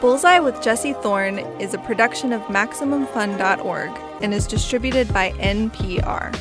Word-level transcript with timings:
Bullseye 0.00 0.40
with 0.40 0.60
Jesse 0.62 0.92
Thorn 0.92 1.38
is 1.58 1.72
a 1.72 1.78
production 1.78 2.32
of 2.32 2.42
MaximumFun.org 2.42 3.90
and 4.20 4.34
is 4.34 4.46
distributed 4.46 5.12
by 5.12 5.32
NPR. 5.32 6.34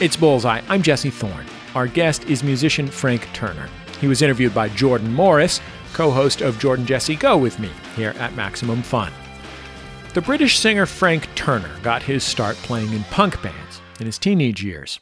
It's 0.00 0.16
Bullseye. 0.16 0.62
I'm 0.68 0.82
Jesse 0.82 1.10
Thorn. 1.10 1.46
Our 1.74 1.86
guest 1.86 2.24
is 2.24 2.42
musician 2.42 2.88
Frank 2.88 3.28
Turner. 3.34 3.68
He 4.00 4.08
was 4.08 4.20
interviewed 4.20 4.54
by 4.54 4.68
Jordan 4.70 5.12
Morris, 5.12 5.60
co 5.92 6.10
host 6.10 6.40
of 6.40 6.58
Jordan 6.58 6.86
Jesse 6.86 7.14
Go 7.14 7.36
with 7.36 7.58
me 7.60 7.70
here 7.94 8.14
at 8.18 8.34
Maximum 8.34 8.82
Fun. 8.82 9.12
The 10.14 10.20
British 10.20 10.58
singer 10.58 10.84
Frank 10.84 11.26
Turner 11.34 11.70
got 11.82 12.02
his 12.02 12.22
start 12.22 12.56
playing 12.56 12.92
in 12.92 13.02
punk 13.04 13.40
bands 13.40 13.80
in 13.98 14.04
his 14.04 14.18
teenage 14.18 14.62
years. 14.62 15.00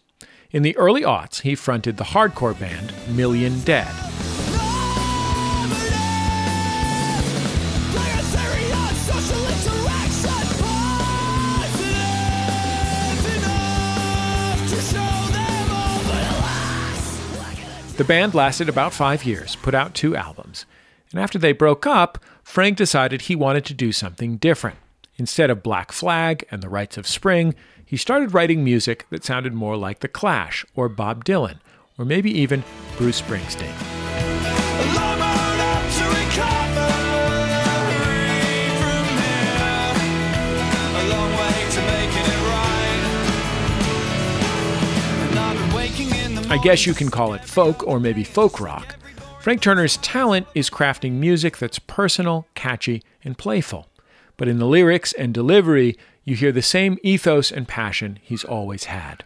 In 0.53 0.63
the 0.63 0.77
early 0.77 1.03
aughts, 1.03 1.41
he 1.41 1.57
fronted 1.57 1.97
the 1.97 2.05
hardcore 2.05 2.57
band 2.57 2.93
Million 3.09 3.59
Dead. 3.63 3.93
The 17.97 18.05
band 18.07 18.35
lasted 18.35 18.69
about 18.69 18.93
five 18.93 19.25
years, 19.25 19.57
put 19.57 19.75
out 19.75 19.95
two 19.95 20.15
albums. 20.15 20.67
And 21.11 21.21
after 21.21 21.37
they 21.37 21.51
broke 21.51 21.85
up, 21.85 22.19
Frank 22.45 22.77
decided 22.77 23.23
he 23.23 23.35
wanted 23.35 23.65
to 23.65 23.75
do 23.75 23.91
something 23.91 24.37
different. 24.37 24.79
Instead 25.21 25.51
of 25.51 25.63
Black 25.63 25.93
Flag 25.93 26.47
and 26.51 26.63
the 26.63 26.69
Rites 26.71 26.97
of 26.97 27.07
Spring, 27.07 27.55
he 27.85 27.99
started 27.99 28.33
writing 28.33 28.65
music 28.65 29.05
that 29.11 29.23
sounded 29.23 29.53
more 29.53 29.77
like 29.77 30.01
The 30.01 30.09
Clash 30.09 30.65
or 30.75 30.89
Bob 30.89 31.27
Dylan, 31.27 31.59
or 31.99 32.07
maybe 32.07 32.31
even 32.31 32.65
Bruce 32.97 33.21
Springsteen. 33.21 33.71
I 46.49 46.59
guess 46.63 46.87
you 46.87 46.95
can 46.95 47.11
call 47.11 47.35
it 47.35 47.45
folk 47.45 47.87
or 47.87 48.01
maybe 48.01 48.25
folk 48.25 48.59
rock. 48.59 48.97
Frank 49.43 49.61
Turner's 49.61 49.99
talent 49.99 50.47
is 50.55 50.71
crafting 50.71 51.13
music 51.13 51.59
that's 51.59 51.79
personal, 51.79 52.47
catchy, 52.55 53.03
and 53.23 53.37
playful 53.37 53.90
but 54.41 54.49
in 54.49 54.59
the 54.59 54.65
lyrics 54.65 55.13
and 55.13 55.35
delivery, 55.35 55.99
you 56.25 56.35
hear 56.35 56.51
the 56.51 56.63
same 56.63 56.97
ethos 57.03 57.53
and 57.53 57.69
passion 57.69 58.19
he's 58.23 58.43
always 58.43 58.85
had. 58.85 59.23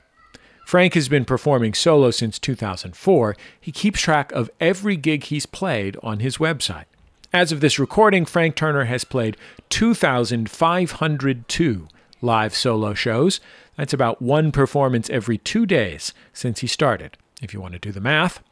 Frank 0.67 0.95
has 0.95 1.09
been 1.09 1.25
performing 1.25 1.73
solo 1.73 2.11
since 2.11 2.37
2004. 2.41 3.37
He 3.61 3.71
keeps 3.71 4.01
track 4.01 4.33
of 4.33 4.51
every 4.59 4.97
gig 4.97 5.23
he's 5.23 5.47
played 5.47 5.97
on 6.03 6.19
his 6.19 6.39
website. 6.39 6.87
As 7.33 7.53
of 7.53 7.61
this 7.61 7.79
recording, 7.79 8.25
Frank 8.25 8.57
Turner 8.57 8.87
has 8.87 9.05
played 9.05 9.37
2,502 9.69 11.89
live 12.21 12.55
solo 12.57 12.93
shows. 12.93 13.39
That's 13.77 13.93
about 13.93 14.21
one 14.21 14.51
performance 14.51 15.09
every 15.11 15.39
two 15.39 15.65
days 15.65 16.13
since 16.33 16.59
he 16.59 16.67
started, 16.67 17.17
if 17.45 17.55
you 17.55 17.61
want 17.61 17.75
to 17.75 17.79
do 17.79 17.93
the 17.93 18.01
math. 18.01 18.43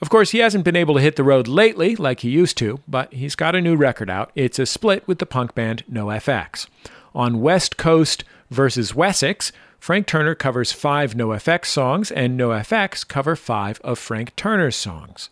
Of 0.00 0.10
course, 0.10 0.30
he 0.30 0.38
hasn't 0.38 0.64
been 0.64 0.76
able 0.76 0.94
to 0.94 1.00
hit 1.00 1.16
the 1.16 1.24
road 1.24 1.48
lately 1.48 1.96
like 1.96 2.20
he 2.20 2.30
used 2.30 2.56
to, 2.58 2.80
but 2.86 3.12
he's 3.12 3.34
got 3.34 3.54
a 3.54 3.60
new 3.60 3.76
record 3.76 4.10
out. 4.10 4.30
It's 4.34 4.58
a 4.58 4.66
split 4.66 5.06
with 5.08 5.18
the 5.18 5.26
punk 5.26 5.54
band 5.54 5.84
NoFX. 5.90 6.66
On 7.14 7.40
West 7.40 7.76
Coast 7.76 8.24
versus 8.50 8.94
Wessex, 8.94 9.52
Frank 9.78 10.06
Turner 10.06 10.34
covers 10.34 10.72
five 10.72 11.14
NoFX 11.14 11.66
songs, 11.66 12.10
and 12.10 12.38
NoFX 12.38 13.06
cover 13.06 13.36
five 13.36 13.80
of 13.82 13.98
Frank 13.98 14.34
Turner's 14.36 14.76
songs. 14.76 15.30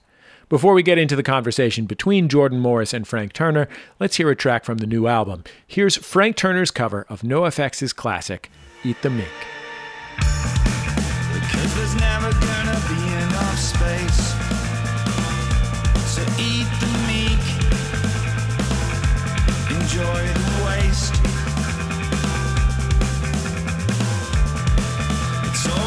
Before 0.48 0.74
we 0.74 0.82
get 0.82 0.98
into 0.98 1.16
the 1.16 1.22
conversation 1.22 1.86
between 1.86 2.28
Jordan 2.28 2.60
Morris 2.60 2.94
and 2.94 3.08
Frank 3.08 3.32
Turner, 3.32 3.68
let's 3.98 4.16
hear 4.16 4.30
a 4.30 4.36
track 4.36 4.64
from 4.64 4.78
the 4.78 4.86
new 4.86 5.06
album. 5.06 5.42
Here's 5.66 5.96
Frank 5.96 6.36
Turner's 6.36 6.70
cover 6.70 7.04
of 7.08 7.22
NoFX's 7.22 7.92
classic, 7.92 8.50
Eat 8.84 9.00
the 9.02 9.10
Meek. 9.10 9.26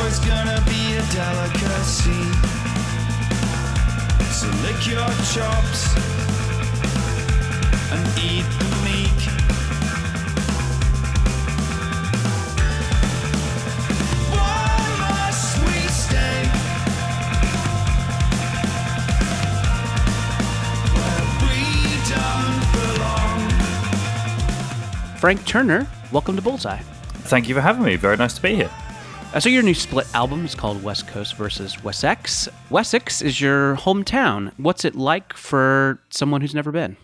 Always 0.07 0.19
gonna 0.19 0.63
be 0.65 0.95
a 0.95 1.03
delicacy. 1.11 2.23
So 4.31 4.47
lick 4.63 4.87
your 4.87 5.05
chops 5.33 5.95
and 7.91 8.07
eat 8.17 8.45
the 8.57 8.69
meek. 8.85 9.19
Frank 25.19 25.45
Turner, 25.45 25.85
welcome 26.13 26.37
to 26.37 26.41
Bullseye. 26.41 26.79
Thank 27.27 27.49
you 27.49 27.55
for 27.55 27.61
having 27.61 27.83
me. 27.83 27.97
Very 27.97 28.15
nice 28.15 28.35
to 28.35 28.41
be 28.41 28.55
here. 28.55 28.71
Uh, 29.33 29.39
so 29.41 29.49
your 29.49 29.61
new 29.61 29.73
split 29.73 30.07
album 30.15 30.45
is 30.45 30.55
called 30.55 30.81
West 30.81 31.05
Coast 31.07 31.35
versus 31.35 31.83
Wessex. 31.83 32.47
Wessex 32.69 33.21
is 33.21 33.41
your 33.41 33.75
hometown. 33.75 34.53
What's 34.57 34.85
it 34.85 34.95
like 34.95 35.33
for 35.33 36.01
someone 36.09 36.39
who's 36.39 36.55
never 36.55 36.71
been? 36.71 36.95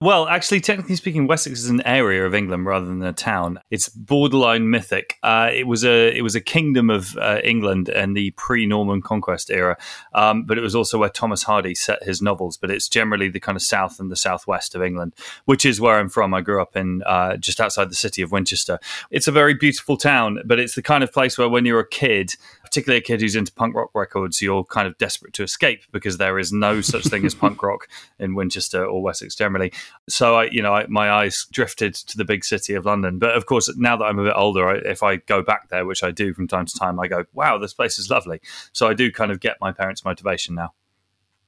Well, 0.00 0.28
actually, 0.28 0.60
technically 0.60 0.96
speaking, 0.96 1.26
Wessex 1.26 1.60
is 1.60 1.70
an 1.70 1.82
area 1.86 2.26
of 2.26 2.34
England 2.34 2.66
rather 2.66 2.86
than 2.86 3.02
a 3.02 3.12
town. 3.12 3.60
It's 3.70 3.88
borderline 3.88 4.70
mythic. 4.70 5.16
Uh, 5.22 5.50
it 5.52 5.66
was 5.66 5.84
a 5.84 6.16
it 6.16 6.22
was 6.22 6.34
a 6.34 6.40
kingdom 6.40 6.90
of 6.90 7.16
uh, 7.16 7.40
England 7.44 7.88
in 7.88 8.14
the 8.14 8.30
pre-Norman 8.32 9.02
conquest 9.02 9.50
era, 9.50 9.76
um, 10.14 10.44
but 10.44 10.58
it 10.58 10.62
was 10.62 10.74
also 10.74 10.98
where 10.98 11.08
Thomas 11.08 11.44
Hardy 11.44 11.74
set 11.74 12.02
his 12.02 12.20
novels. 12.20 12.56
But 12.56 12.70
it's 12.70 12.88
generally 12.88 13.28
the 13.28 13.40
kind 13.40 13.56
of 13.56 13.62
south 13.62 14.00
and 14.00 14.10
the 14.10 14.16
southwest 14.16 14.74
of 14.74 14.82
England, 14.82 15.14
which 15.44 15.64
is 15.64 15.80
where 15.80 15.98
I'm 15.98 16.08
from. 16.08 16.34
I 16.34 16.40
grew 16.40 16.60
up 16.60 16.76
in 16.76 17.02
uh, 17.04 17.36
just 17.36 17.60
outside 17.60 17.90
the 17.90 17.94
city 17.94 18.22
of 18.22 18.32
Winchester. 18.32 18.78
It's 19.10 19.28
a 19.28 19.32
very 19.32 19.54
beautiful 19.54 19.96
town, 19.96 20.40
but 20.44 20.58
it's 20.58 20.74
the 20.74 20.82
kind 20.82 21.04
of 21.04 21.12
place 21.12 21.38
where 21.38 21.48
when 21.48 21.64
you're 21.70 21.80
a 21.80 21.88
kid, 21.88 22.32
particularly 22.64 22.98
a 22.98 23.02
kid 23.02 23.20
who's 23.20 23.36
into 23.36 23.52
punk 23.52 23.74
rock 23.74 23.90
records, 23.94 24.42
you're 24.42 24.64
kind 24.64 24.86
of 24.86 24.98
desperate 24.98 25.32
to 25.34 25.42
escape 25.42 25.82
because 25.92 26.18
there 26.18 26.38
is 26.38 26.52
no 26.52 26.80
such 26.80 27.04
thing 27.06 27.24
as 27.24 27.34
punk 27.34 27.62
rock 27.62 27.88
in 28.18 28.34
Winchester 28.34 28.84
or 28.84 29.02
Wessex 29.02 29.34
generally. 29.34 29.72
So 30.08 30.36
I, 30.36 30.44
you 30.50 30.62
know, 30.62 30.74
I, 30.74 30.86
my 30.88 31.10
eyes 31.10 31.46
drifted 31.52 31.94
to 31.94 32.16
the 32.16 32.24
big 32.24 32.44
city 32.44 32.74
of 32.74 32.86
London. 32.86 33.18
But 33.18 33.36
of 33.36 33.46
course, 33.46 33.72
now 33.76 33.96
that 33.96 34.04
I'm 34.04 34.18
a 34.18 34.24
bit 34.24 34.34
older, 34.36 34.68
I, 34.68 34.74
if 34.90 35.02
I 35.02 35.16
go 35.16 35.42
back 35.42 35.68
there, 35.68 35.86
which 35.86 36.02
I 36.02 36.10
do 36.10 36.34
from 36.34 36.48
time 36.48 36.66
to 36.66 36.78
time, 36.78 36.98
I 36.98 37.06
go, 37.06 37.24
"Wow, 37.32 37.58
this 37.58 37.72
place 37.72 37.98
is 37.98 38.10
lovely." 38.10 38.40
So 38.72 38.88
I 38.88 38.94
do 38.94 39.12
kind 39.12 39.30
of 39.30 39.40
get 39.40 39.56
my 39.60 39.72
parents' 39.72 40.04
motivation 40.04 40.54
now. 40.54 40.74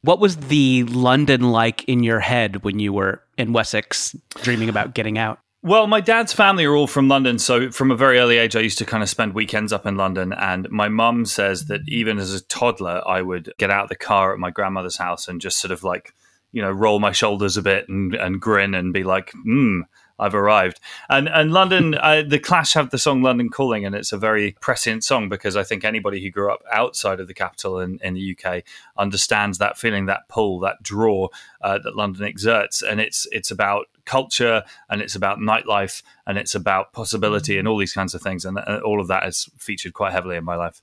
What 0.02 0.18
was 0.18 0.36
the 0.36 0.82
London 0.84 1.52
like 1.52 1.84
in 1.84 2.02
your 2.02 2.18
head 2.20 2.64
when 2.64 2.80
you 2.80 2.92
were 2.92 3.22
in 3.38 3.52
Wessex 3.52 4.16
dreaming 4.42 4.68
about 4.68 4.94
getting 4.94 5.16
out? 5.18 5.38
Well, 5.64 5.86
my 5.86 6.00
dad's 6.00 6.32
family 6.32 6.64
are 6.64 6.74
all 6.74 6.88
from 6.88 7.06
London, 7.06 7.38
so 7.38 7.70
from 7.70 7.92
a 7.92 7.96
very 7.96 8.18
early 8.18 8.36
age, 8.36 8.56
I 8.56 8.60
used 8.60 8.78
to 8.78 8.84
kind 8.84 9.00
of 9.00 9.08
spend 9.08 9.32
weekends 9.32 9.72
up 9.72 9.86
in 9.86 9.96
London. 9.96 10.32
And 10.32 10.68
my 10.70 10.88
mum 10.88 11.24
says 11.24 11.66
that 11.66 11.82
even 11.86 12.18
as 12.18 12.34
a 12.34 12.42
toddler, 12.42 13.00
I 13.06 13.22
would 13.22 13.52
get 13.58 13.70
out 13.70 13.84
of 13.84 13.88
the 13.88 13.94
car 13.94 14.32
at 14.32 14.40
my 14.40 14.50
grandmother's 14.50 14.96
house 14.96 15.28
and 15.28 15.40
just 15.40 15.60
sort 15.60 15.70
of 15.70 15.84
like, 15.84 16.14
you 16.52 16.62
know, 16.62 16.70
roll 16.70 17.00
my 17.00 17.12
shoulders 17.12 17.56
a 17.56 17.62
bit 17.62 17.88
and, 17.88 18.14
and 18.14 18.40
grin 18.40 18.74
and 18.74 18.92
be 18.92 19.04
like, 19.04 19.32
hmm, 19.32 19.80
I've 20.18 20.34
arrived. 20.34 20.80
And 21.08 21.28
and 21.28 21.52
London, 21.52 21.94
uh, 22.00 22.22
the 22.26 22.38
Clash 22.38 22.74
have 22.74 22.90
the 22.90 22.98
song 22.98 23.22
"London 23.22 23.48
Calling," 23.48 23.84
and 23.84 23.94
it's 23.94 24.12
a 24.12 24.18
very 24.18 24.56
prescient 24.60 25.04
song 25.04 25.28
because 25.28 25.56
I 25.56 25.64
think 25.64 25.84
anybody 25.84 26.22
who 26.22 26.30
grew 26.30 26.52
up 26.52 26.62
outside 26.70 27.20
of 27.20 27.26
the 27.26 27.34
capital 27.34 27.80
in, 27.80 27.98
in 28.02 28.14
the 28.14 28.36
UK 28.36 28.62
understands 28.96 29.58
that 29.58 29.76
feeling, 29.76 30.06
that 30.06 30.28
pull, 30.28 30.60
that 30.60 30.82
draw 30.82 31.28
uh, 31.60 31.78
that 31.78 31.96
London 31.96 32.24
exerts, 32.24 32.82
and 32.82 33.00
it's 33.00 33.26
it's 33.32 33.50
about 33.50 33.86
culture 34.04 34.64
and 34.90 35.00
it's 35.00 35.14
about 35.14 35.38
nightlife 35.38 36.02
and 36.26 36.36
it's 36.36 36.56
about 36.56 36.92
possibility 36.92 37.56
and 37.56 37.68
all 37.68 37.78
these 37.78 37.92
kinds 37.92 38.14
of 38.14 38.22
things, 38.22 38.44
and 38.44 38.58
uh, 38.58 38.80
all 38.84 39.00
of 39.00 39.08
that 39.08 39.24
has 39.24 39.48
featured 39.58 39.92
quite 39.92 40.12
heavily 40.12 40.36
in 40.36 40.44
my 40.44 40.56
life. 40.56 40.82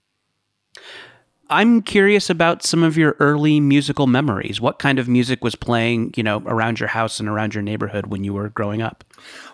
I'm 1.51 1.81
curious 1.81 2.29
about 2.29 2.61
some 2.61 2.83
of 2.83 2.95
your 2.95 3.15
early 3.19 3.59
musical 3.59 4.05
memories. 4.05 4.61
What 4.61 4.77
kind 4.77 4.99
of 4.99 5.07
music 5.07 5.43
was 5.43 5.55
playing, 5.55 6.13
you 6.15 6.21
know, 6.21 6.43
around 6.45 6.79
your 6.79 6.89
house 6.89 7.19
and 7.19 7.27
around 7.27 7.55
your 7.55 7.63
neighborhood 7.63 8.05
when 8.05 8.23
you 8.23 8.35
were 8.35 8.49
growing 8.49 8.83
up? 8.83 9.03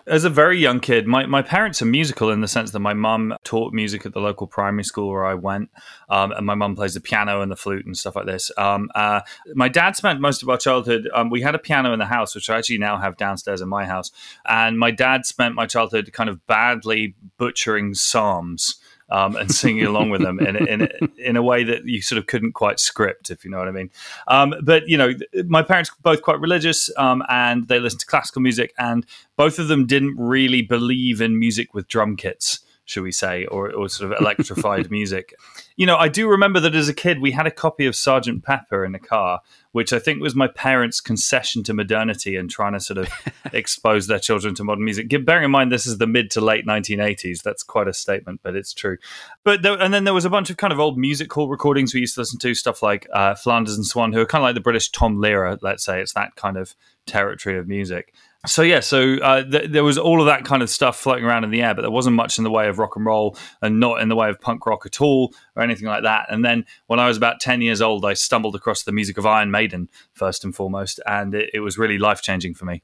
As 0.06 0.24
a 0.24 0.30
very 0.30 0.58
young 0.58 0.78
kid, 0.78 1.06
my, 1.06 1.24
my 1.24 1.40
parents 1.40 1.80
are 1.80 1.86
musical 1.86 2.30
in 2.30 2.42
the 2.42 2.48
sense 2.48 2.72
that 2.72 2.80
my 2.80 2.92
mum 2.92 3.34
taught 3.44 3.72
music 3.72 4.04
at 4.04 4.12
the 4.12 4.20
local 4.20 4.46
primary 4.46 4.84
school 4.84 5.08
where 5.08 5.24
I 5.24 5.32
went, 5.32 5.70
um, 6.10 6.32
and 6.32 6.44
my 6.44 6.54
mum 6.54 6.76
plays 6.76 6.92
the 6.92 7.00
piano 7.00 7.40
and 7.40 7.50
the 7.50 7.56
flute 7.56 7.86
and 7.86 7.96
stuff 7.96 8.14
like 8.14 8.26
this. 8.26 8.50
Um, 8.58 8.90
uh, 8.94 9.22
my 9.54 9.68
dad 9.68 9.96
spent 9.96 10.20
most 10.20 10.42
of 10.42 10.50
our 10.50 10.58
childhood. 10.58 11.08
Um, 11.14 11.30
we 11.30 11.40
had 11.40 11.54
a 11.54 11.58
piano 11.58 11.94
in 11.94 11.98
the 11.98 12.06
house, 12.06 12.34
which 12.34 12.50
I 12.50 12.58
actually 12.58 12.78
now 12.78 12.98
have 12.98 13.16
downstairs 13.16 13.62
in 13.62 13.68
my 13.70 13.86
house, 13.86 14.10
and 14.46 14.78
my 14.78 14.90
dad 14.90 15.24
spent 15.24 15.54
my 15.54 15.66
childhood 15.66 16.12
kind 16.12 16.28
of 16.28 16.46
badly 16.46 17.14
butchering 17.38 17.94
psalms 17.94 18.76
um, 19.10 19.36
and 19.36 19.50
singing 19.52 19.86
along 19.86 20.10
with 20.10 20.20
them 20.20 20.40
in, 20.40 20.56
in, 20.68 20.88
in 21.18 21.36
a 21.36 21.42
way 21.42 21.64
that 21.64 21.86
you 21.86 22.02
sort 22.02 22.18
of 22.18 22.26
couldn't 22.26 22.52
quite 22.52 22.80
script, 22.80 23.30
if 23.30 23.44
you 23.44 23.50
know 23.50 23.58
what 23.58 23.68
I 23.68 23.72
mean. 23.72 23.90
Um, 24.28 24.54
but, 24.62 24.88
you 24.88 24.96
know, 24.96 25.14
my 25.46 25.62
parents 25.62 25.90
both 26.02 26.22
quite 26.22 26.40
religious 26.40 26.90
um, 26.96 27.22
and 27.28 27.68
they 27.68 27.78
listened 27.78 28.00
to 28.00 28.06
classical 28.06 28.42
music, 28.42 28.74
and 28.78 29.06
both 29.36 29.58
of 29.58 29.68
them 29.68 29.86
didn't 29.86 30.16
really 30.18 30.62
believe 30.62 31.20
in 31.20 31.38
music 31.38 31.74
with 31.74 31.88
drum 31.88 32.16
kits 32.16 32.60
should 32.86 33.02
we 33.02 33.12
say, 33.12 33.44
or, 33.46 33.72
or 33.72 33.88
sort 33.88 34.12
of 34.12 34.20
electrified 34.20 34.90
music. 34.92 35.34
You 35.74 35.86
know, 35.86 35.96
I 35.96 36.08
do 36.08 36.28
remember 36.28 36.60
that 36.60 36.74
as 36.74 36.88
a 36.88 36.94
kid, 36.94 37.20
we 37.20 37.32
had 37.32 37.46
a 37.46 37.50
copy 37.50 37.84
of 37.84 37.96
Sergeant 37.96 38.44
Pepper 38.44 38.84
in 38.84 38.92
the 38.92 39.00
car, 39.00 39.40
which 39.72 39.92
I 39.92 39.98
think 39.98 40.22
was 40.22 40.36
my 40.36 40.46
parents' 40.46 41.00
concession 41.00 41.64
to 41.64 41.74
modernity 41.74 42.36
and 42.36 42.48
trying 42.48 42.72
to 42.72 42.80
sort 42.80 42.98
of 42.98 43.08
expose 43.52 44.06
their 44.06 44.20
children 44.20 44.54
to 44.54 44.64
modern 44.64 44.84
music. 44.84 45.08
Bearing 45.24 45.44
in 45.44 45.50
mind 45.50 45.72
this 45.72 45.86
is 45.86 45.98
the 45.98 46.06
mid 46.06 46.30
to 46.30 46.40
late 46.40 46.64
1980s, 46.64 47.42
that's 47.42 47.64
quite 47.64 47.88
a 47.88 47.92
statement, 47.92 48.40
but 48.42 48.54
it's 48.54 48.72
true. 48.72 48.98
But 49.42 49.62
there, 49.62 49.74
and 49.74 49.92
then 49.92 50.04
there 50.04 50.14
was 50.14 50.24
a 50.24 50.30
bunch 50.30 50.48
of 50.48 50.56
kind 50.56 50.72
of 50.72 50.78
old 50.78 50.96
music 50.96 51.32
hall 51.32 51.48
recordings 51.48 51.92
we 51.92 52.00
used 52.00 52.14
to 52.14 52.20
listen 52.20 52.38
to, 52.38 52.54
stuff 52.54 52.82
like 52.84 53.08
uh, 53.12 53.34
Flanders 53.34 53.74
and 53.74 53.84
Swann, 53.84 54.12
who 54.12 54.20
are 54.20 54.26
kind 54.26 54.42
of 54.42 54.46
like 54.46 54.54
the 54.54 54.60
British 54.60 54.90
Tom 54.90 55.16
Lehrer, 55.16 55.58
let's 55.60 55.84
say. 55.84 56.00
It's 56.00 56.14
that 56.14 56.36
kind 56.36 56.56
of 56.56 56.76
territory 57.04 57.58
of 57.58 57.66
music 57.66 58.12
so 58.46 58.62
yeah, 58.62 58.80
so 58.80 59.16
uh, 59.16 59.42
th- 59.42 59.70
there 59.70 59.84
was 59.84 59.98
all 59.98 60.20
of 60.20 60.26
that 60.26 60.44
kind 60.44 60.62
of 60.62 60.70
stuff 60.70 60.96
floating 60.96 61.24
around 61.24 61.44
in 61.44 61.50
the 61.50 61.62
air, 61.62 61.74
but 61.74 61.82
there 61.82 61.90
wasn't 61.90 62.16
much 62.16 62.38
in 62.38 62.44
the 62.44 62.50
way 62.50 62.68
of 62.68 62.78
rock 62.78 62.96
and 62.96 63.04
roll, 63.04 63.36
and 63.60 63.80
not 63.80 64.00
in 64.00 64.08
the 64.08 64.16
way 64.16 64.28
of 64.28 64.40
punk 64.40 64.66
rock 64.66 64.86
at 64.86 65.00
all, 65.00 65.34
or 65.54 65.62
anything 65.62 65.86
like 65.86 66.02
that. 66.04 66.26
And 66.30 66.44
then 66.44 66.64
when 66.86 66.98
I 66.98 67.08
was 67.08 67.16
about 67.16 67.40
ten 67.40 67.60
years 67.60 67.82
old, 67.82 68.04
I 68.04 68.14
stumbled 68.14 68.54
across 68.54 68.82
the 68.82 68.92
music 68.92 69.18
of 69.18 69.26
Iron 69.26 69.50
Maiden 69.50 69.88
first 70.12 70.44
and 70.44 70.54
foremost, 70.54 71.00
and 71.06 71.34
it, 71.34 71.50
it 71.54 71.60
was 71.60 71.76
really 71.76 71.98
life 71.98 72.22
changing 72.22 72.54
for 72.54 72.64
me. 72.64 72.82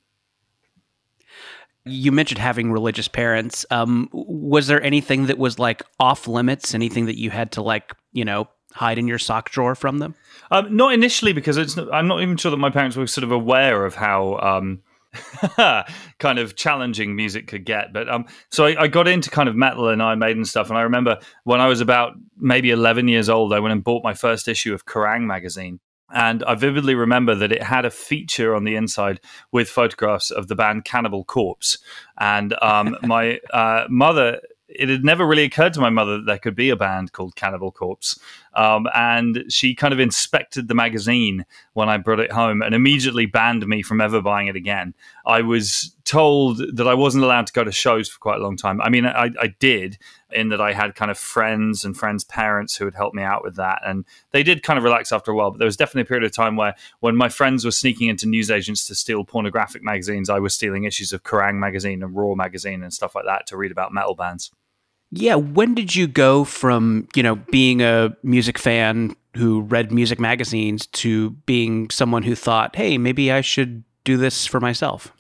You 1.85 2.13
mentioned 2.13 2.39
having 2.39 2.71
religious 2.71 3.09
parents. 3.09 3.67
Um, 3.71 4.09
was 4.13 4.69
there 4.69 4.83
anything 4.83 5.27
that 5.27 5.39
was 5.39 5.59
like 5.59 5.83
off 5.99 6.29
limits? 6.29 6.75
Anything 6.75 7.07
that 7.07 7.19
you 7.19 7.31
had 7.31 7.53
to 7.53 7.63
like, 7.63 7.93
you 8.13 8.25
know, 8.25 8.49
hide 8.73 8.99
in 8.99 9.09
your 9.09 9.19
sock 9.19 9.51
drawer 9.51 9.75
from 9.75 9.99
them? 9.99 10.15
Um, 10.53 10.77
not 10.77 10.93
initially, 10.93 11.33
because 11.33 11.77
I'm 11.93 12.07
not 12.07 12.23
even 12.23 12.37
sure 12.37 12.51
that 12.53 12.57
my 12.59 12.71
parents 12.71 12.97
were 12.97 13.07
sort 13.09 13.25
of 13.25 13.33
aware 13.33 13.85
of 13.85 13.97
how. 13.97 14.39
Um, 14.39 14.83
kind 16.19 16.39
of 16.39 16.57
challenging 16.57 17.15
music 17.15 17.47
could 17.47 17.65
get. 17.65 17.93
But 17.93 18.09
um, 18.09 18.27
so 18.51 18.67
I, 18.67 18.83
I, 18.83 18.89
got 18.89 19.09
into 19.09 19.31
kind 19.31 19.49
of 19.49 19.55
metal 19.55 19.89
and 19.89 20.03
Iron 20.03 20.19
Maiden 20.19 20.45
stuff. 20.45 20.71
And 20.71 20.79
I 20.79 20.83
remember 20.83 21.19
when 21.45 21.61
I 21.61 21.69
was 21.69 21.81
about 21.81 22.15
maybe 22.39 22.71
11 22.71 23.09
years 23.09 23.29
old, 23.29 23.53
I 23.53 23.61
went 23.61 23.73
and 23.73 23.85
bought 23.85 24.03
my 24.03 24.15
first 24.15 24.49
issue 24.49 24.73
of 24.73 24.87
Kerrang 24.87 25.23
magazine. 25.23 25.81
And 26.15 26.45
I 26.45 26.55
vividly 26.55 26.95
remember 26.95 27.35
that 27.35 27.53
it 27.53 27.63
had 27.63 27.85
a 27.85 27.91
feature 27.91 28.55
on 28.55 28.65
the 28.65 28.77
inside 28.77 29.21
with 29.51 29.69
photographs 29.69 30.31
of 30.31 30.49
the 30.49 30.55
band 30.55 30.85
Cannibal 30.85 31.25
Corpse. 31.25 31.79
And 32.19 32.55
um, 32.63 32.97
my 33.03 33.39
uh, 33.53 33.85
mother 33.89 34.41
it 34.75 34.89
had 34.89 35.05
never 35.05 35.27
really 35.27 35.45
occurred 35.45 35.75
to 35.75 35.81
my 35.81 35.91
mother 35.91 36.19
that 36.19 36.27
there 36.27 36.39
could 36.39 36.55
be 36.55 36.71
a 36.71 36.77
band 36.77 37.13
called 37.13 37.37
Cannibal 37.37 37.73
Corpse. 37.73 38.19
Um, 38.55 38.87
and 38.95 39.45
she 39.49 39.75
kind 39.75 39.95
of 39.95 40.01
inspected 40.01 40.69
the 40.69 40.75
magazine 40.75 41.47
when 41.73 41.89
I 41.89 41.97
brought 41.97 42.21
it 42.21 42.33
home 42.33 42.63
and 42.63 42.75
immediately 42.75 43.27
banned 43.27 43.67
me 43.67 43.83
from 43.83 44.01
ever 44.01 44.21
buying 44.21 44.49
it 44.49 44.57
again. 44.57 44.95
I 45.25 45.43
was 45.43 45.95
told 46.05 46.59
that 46.77 46.89
I 46.89 46.95
wasn't 46.95 47.25
allowed 47.25 47.47
to 47.47 47.53
go 47.53 47.65
to 47.65 47.73
shows 47.73 48.09
for 48.09 48.19
quite 48.19 48.41
a 48.41 48.43
long 48.43 48.57
time. 48.57 48.81
I 48.81 48.89
mean, 48.89 49.07
I, 49.07 49.31
I 49.41 49.55
did, 49.59 49.99
in 50.31 50.49
that 50.49 50.61
I 50.61 50.73
had 50.73 50.95
kind 50.95 51.11
of 51.11 51.19
friends 51.19 51.85
and 51.85 51.97
friends' 51.97 52.25
parents 52.25 52.77
who 52.77 52.85
would 52.85 52.95
help 52.95 53.15
me 53.15 53.23
out 53.23 53.45
with 53.45 53.57
that. 53.57 53.81
And 53.85 54.05
they 54.33 54.43
did 54.43 54.63
kind 54.63 54.79
of 54.79 54.85
relax 54.85 55.13
after 55.13 55.31
a 55.31 55.35
while. 55.35 55.51
But 55.51 55.59
there 55.59 55.67
was 55.67 55.77
definitely 55.77 56.03
a 56.03 56.07
period 56.07 56.25
of 56.25 56.33
time 56.33 56.57
where 56.57 56.75
when 57.01 57.17
my 57.17 57.29
friends 57.29 57.65
were 57.65 57.71
sneaking 57.71 58.09
into 58.09 58.27
newsagents 58.27 58.87
to 58.87 58.95
steal 58.95 59.25
pornographic 59.25 59.83
magazines, 59.83 60.29
I 60.29 60.39
was 60.39 60.55
stealing 60.55 60.85
issues 60.85 61.13
of 61.13 61.23
Kerrang 61.23 61.55
magazine 61.55 62.03
and 62.03 62.15
Raw 62.15 62.35
magazine 62.35 62.83
and 62.83 62.93
stuff 62.93 63.15
like 63.15 63.25
that 63.27 63.47
to 63.49 63.57
read 63.57 63.73
about 63.73 63.93
metal 63.93 64.15
bands. 64.15 64.51
Yeah, 65.15 65.35
when 65.35 65.75
did 65.75 65.95
you 65.95 66.07
go 66.07 66.43
from, 66.43 67.07
you 67.15 67.23
know, 67.23 67.37
being 67.37 67.83
a 67.83 68.17
music 68.23 68.59
fan 68.59 69.15
who 69.37 69.61
read 69.61 69.93
music 69.93 70.19
magazines 70.19 70.87
to 70.87 71.31
being 71.45 71.91
someone 71.91 72.23
who 72.23 72.35
thought, 72.35 72.75
"Hey, 72.75 72.97
maybe 72.97 73.31
I 73.31 73.43
should 73.43 73.85
do 74.05 74.17
this 74.17 74.47
for 74.47 74.59
myself?" 74.59 75.13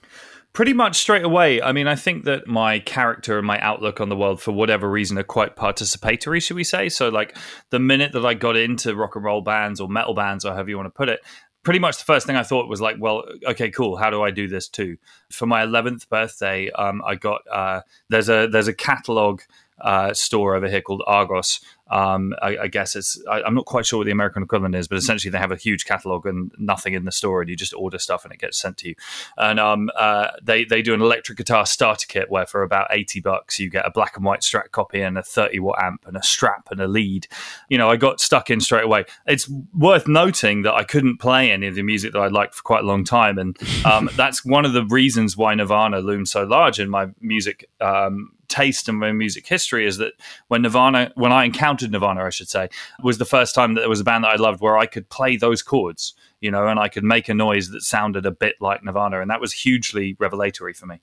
Pretty 0.54 0.72
much 0.72 0.96
straight 0.96 1.24
away. 1.24 1.60
I 1.60 1.72
mean, 1.72 1.88
I 1.88 1.94
think 1.94 2.24
that 2.24 2.46
my 2.46 2.78
character 2.78 3.36
and 3.36 3.46
my 3.46 3.60
outlook 3.60 4.00
on 4.00 4.08
the 4.08 4.16
world, 4.16 4.40
for 4.40 4.52
whatever 4.52 4.90
reason, 4.90 5.18
are 5.18 5.22
quite 5.22 5.56
participatory, 5.56 6.42
should 6.42 6.56
we 6.56 6.64
say? 6.64 6.88
So, 6.88 7.10
like, 7.10 7.36
the 7.68 7.78
minute 7.78 8.12
that 8.12 8.24
I 8.24 8.32
got 8.32 8.56
into 8.56 8.94
rock 8.96 9.14
and 9.14 9.24
roll 9.24 9.42
bands 9.42 9.78
or 9.78 9.88
metal 9.88 10.14
bands, 10.14 10.44
or 10.46 10.52
however 10.52 10.70
you 10.70 10.76
want 10.76 10.86
to 10.86 10.90
put 10.90 11.10
it, 11.10 11.20
pretty 11.62 11.78
much 11.78 11.98
the 11.98 12.04
first 12.04 12.26
thing 12.26 12.36
I 12.36 12.42
thought 12.42 12.68
was 12.68 12.80
like, 12.80 12.96
well, 12.98 13.24
okay, 13.46 13.70
cool. 13.70 13.96
How 13.96 14.10
do 14.10 14.22
I 14.22 14.30
do 14.30 14.48
this 14.48 14.68
too? 14.68 14.96
For 15.30 15.46
my 15.46 15.64
11th 15.64 16.08
birthday, 16.08 16.70
um, 16.70 17.02
I 17.06 17.14
got 17.14 17.42
uh, 17.50 17.82
there's 18.08 18.28
a 18.28 18.46
there's 18.46 18.68
a 18.68 18.74
catalog 18.74 19.42
uh, 19.82 20.14
store 20.14 20.54
over 20.54 20.68
here 20.68 20.80
called 20.80 21.02
Argos. 21.06 21.60
Um, 21.90 22.32
I, 22.40 22.56
I, 22.56 22.68
guess 22.68 22.96
it's 22.96 23.22
I, 23.30 23.46
am 23.46 23.54
not 23.54 23.66
quite 23.66 23.84
sure 23.84 23.98
what 23.98 24.06
the 24.06 24.12
American 24.12 24.42
equivalent 24.42 24.74
is, 24.74 24.88
but 24.88 24.96
essentially 24.96 25.30
they 25.30 25.38
have 25.38 25.52
a 25.52 25.56
huge 25.56 25.84
catalog 25.84 26.24
and 26.24 26.50
nothing 26.56 26.94
in 26.94 27.04
the 27.04 27.12
store, 27.12 27.42
and 27.42 27.50
you 27.50 27.56
just 27.56 27.74
order 27.74 27.98
stuff 27.98 28.24
and 28.24 28.32
it 28.32 28.40
gets 28.40 28.58
sent 28.58 28.78
to 28.78 28.88
you. 28.88 28.94
And 29.36 29.60
um, 29.60 29.90
uh, 29.98 30.28
they 30.42 30.64
they 30.64 30.80
do 30.80 30.94
an 30.94 31.02
electric 31.02 31.36
guitar 31.36 31.66
starter 31.66 32.06
kit 32.06 32.30
where 32.30 32.46
for 32.46 32.62
about 32.62 32.86
eighty 32.92 33.20
bucks 33.20 33.58
you 33.60 33.68
get 33.68 33.84
a 33.84 33.90
black 33.90 34.16
and 34.16 34.24
white 34.24 34.40
Strat 34.40 34.70
copy 34.70 35.02
and 35.02 35.18
a 35.18 35.22
thirty 35.22 35.58
watt 35.58 35.82
amp 35.82 36.06
and 36.06 36.16
a 36.16 36.22
strap 36.22 36.68
and 36.70 36.80
a 36.80 36.88
lead. 36.88 37.26
You 37.68 37.76
know, 37.76 37.90
I 37.90 37.96
got 37.96 38.20
stuck 38.20 38.48
in 38.48 38.60
straight 38.62 38.84
away. 38.84 39.04
It's 39.26 39.50
worth 39.74 40.08
noting 40.08 40.62
that 40.62 40.72
I 40.72 40.84
couldn't 40.84 41.18
play 41.18 41.50
any 41.50 41.66
of 41.66 41.74
the 41.74 41.82
music 41.82 42.14
that 42.14 42.20
I 42.20 42.28
liked 42.28 42.54
for 42.54 42.62
quite 42.62 42.84
a 42.84 42.86
long 42.86 43.04
time, 43.04 43.36
and 43.36 43.58
um, 43.84 44.08
that's 44.16 44.46
one 44.46 44.64
of 44.64 44.72
the 44.72 44.86
reasons 44.86 45.36
why 45.36 45.54
Nirvana 45.54 45.98
loomed 45.98 46.28
so 46.28 46.44
large 46.44 46.80
in 46.80 46.88
my 46.88 47.08
music 47.20 47.68
um, 47.82 48.30
taste 48.52 48.88
and 48.88 48.98
my 48.98 49.12
music 49.12 49.46
history 49.46 49.86
is 49.86 49.96
that 49.96 50.12
when 50.48 50.62
Nirvana, 50.62 51.10
when 51.14 51.32
I 51.32 51.44
encountered 51.44 51.90
Nirvana, 51.90 52.24
I 52.24 52.30
should 52.30 52.48
say, 52.48 52.68
was 53.02 53.18
the 53.18 53.24
first 53.24 53.54
time 53.54 53.74
that 53.74 53.80
there 53.80 53.88
was 53.88 54.00
a 54.00 54.04
band 54.04 54.24
that 54.24 54.32
I 54.32 54.36
loved 54.36 54.60
where 54.60 54.76
I 54.76 54.86
could 54.86 55.08
play 55.08 55.36
those 55.36 55.62
chords, 55.62 56.14
you 56.40 56.50
know, 56.50 56.66
and 56.66 56.78
I 56.78 56.88
could 56.88 57.04
make 57.04 57.28
a 57.28 57.34
noise 57.34 57.70
that 57.70 57.82
sounded 57.82 58.26
a 58.26 58.30
bit 58.30 58.56
like 58.60 58.84
Nirvana, 58.84 59.20
and 59.20 59.30
that 59.30 59.40
was 59.40 59.52
hugely 59.52 60.16
revelatory 60.18 60.74
for 60.74 60.86
me. 60.86 61.00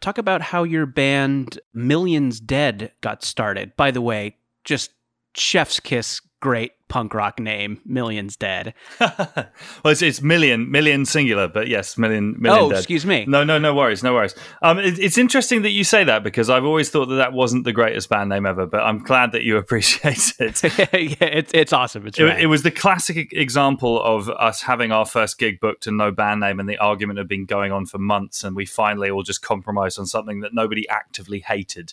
Talk 0.00 0.18
about 0.18 0.42
how 0.42 0.62
your 0.62 0.86
band 0.86 1.58
Millions 1.72 2.38
Dead 2.38 2.92
got 3.00 3.24
started. 3.24 3.74
By 3.76 3.90
the 3.90 4.02
way, 4.02 4.36
just 4.62 4.92
chef's 5.34 5.80
kiss 5.80 6.20
great 6.40 6.72
punk 6.88 7.14
rock 7.14 7.40
name, 7.40 7.80
Millions 7.84 8.36
Dead. 8.36 8.74
well, 9.00 9.48
it's, 9.84 10.02
it's, 10.02 10.22
million, 10.22 10.70
million 10.70 11.04
singular, 11.04 11.48
but 11.48 11.68
yes, 11.68 11.98
million, 11.98 12.36
million. 12.38 12.64
Oh, 12.64 12.70
dead. 12.70 12.78
excuse 12.78 13.04
me. 13.04 13.24
No, 13.26 13.42
no, 13.42 13.58
no 13.58 13.74
worries, 13.74 14.02
no 14.02 14.14
worries. 14.14 14.34
Um, 14.62 14.78
it, 14.78 14.98
it's 14.98 15.18
interesting 15.18 15.62
that 15.62 15.70
you 15.70 15.84
say 15.84 16.04
that 16.04 16.22
because 16.22 16.48
I've 16.48 16.64
always 16.64 16.90
thought 16.90 17.06
that 17.06 17.16
that 17.16 17.32
wasn't 17.32 17.64
the 17.64 17.72
greatest 17.72 18.08
band 18.08 18.28
name 18.28 18.46
ever, 18.46 18.66
but 18.66 18.82
I'm 18.82 19.02
glad 19.02 19.32
that 19.32 19.42
you 19.42 19.56
appreciate 19.58 20.34
it. 20.38 20.62
yeah, 20.92 21.26
it's 21.26 21.52
it's 21.52 21.72
awesome. 21.72 22.06
It's 22.06 22.18
it, 22.18 22.40
it, 22.40 22.46
was 22.46 22.62
the 22.62 22.70
classic 22.70 23.32
example 23.32 24.00
of 24.02 24.28
us 24.30 24.62
having 24.62 24.92
our 24.92 25.06
first 25.06 25.38
gig 25.38 25.58
booked 25.60 25.86
and 25.86 25.96
no 25.96 26.12
band 26.12 26.40
name, 26.40 26.60
and 26.60 26.68
the 26.68 26.78
argument 26.78 27.18
had 27.18 27.28
been 27.28 27.46
going 27.46 27.72
on 27.72 27.86
for 27.86 27.98
months, 27.98 28.44
and 28.44 28.54
we 28.54 28.66
finally 28.66 29.10
all 29.10 29.22
just 29.22 29.42
compromised 29.42 29.98
on 29.98 30.06
something 30.06 30.40
that 30.40 30.54
nobody 30.54 30.88
actively 30.88 31.40
hated. 31.40 31.92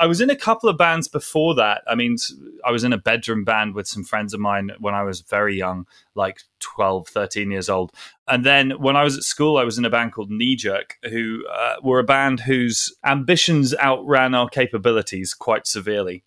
I 0.00 0.06
was 0.06 0.20
in 0.20 0.30
a 0.30 0.36
couple 0.36 0.68
of 0.68 0.76
bands 0.76 1.08
before 1.08 1.54
that. 1.54 1.82
I 1.86 1.94
mean, 1.94 2.16
I 2.64 2.70
was 2.70 2.84
in 2.84 2.92
a 2.92 2.98
bedroom 2.98 3.44
band 3.44 3.74
with 3.74 3.86
some 3.86 4.02
friends 4.02 4.34
of 4.34 4.40
mine 4.40 4.72
when 4.78 4.94
I 4.94 5.02
was 5.02 5.20
very 5.20 5.56
young, 5.56 5.86
like 6.14 6.40
12, 6.60 7.08
13 7.08 7.50
years 7.50 7.68
old. 7.68 7.92
And 8.26 8.44
then 8.44 8.72
when 8.72 8.96
I 8.96 9.04
was 9.04 9.16
at 9.16 9.22
school, 9.22 9.56
I 9.56 9.64
was 9.64 9.78
in 9.78 9.84
a 9.84 9.90
band 9.90 10.12
called 10.12 10.30
Knee 10.30 10.56
Jerk, 10.56 10.98
who 11.10 11.44
uh, 11.46 11.76
were 11.82 12.00
a 12.00 12.04
band 12.04 12.40
whose 12.40 12.92
ambitions 13.04 13.74
outran 13.74 14.34
our 14.34 14.48
capabilities 14.48 15.32
quite 15.32 15.66
severely. 15.66 16.24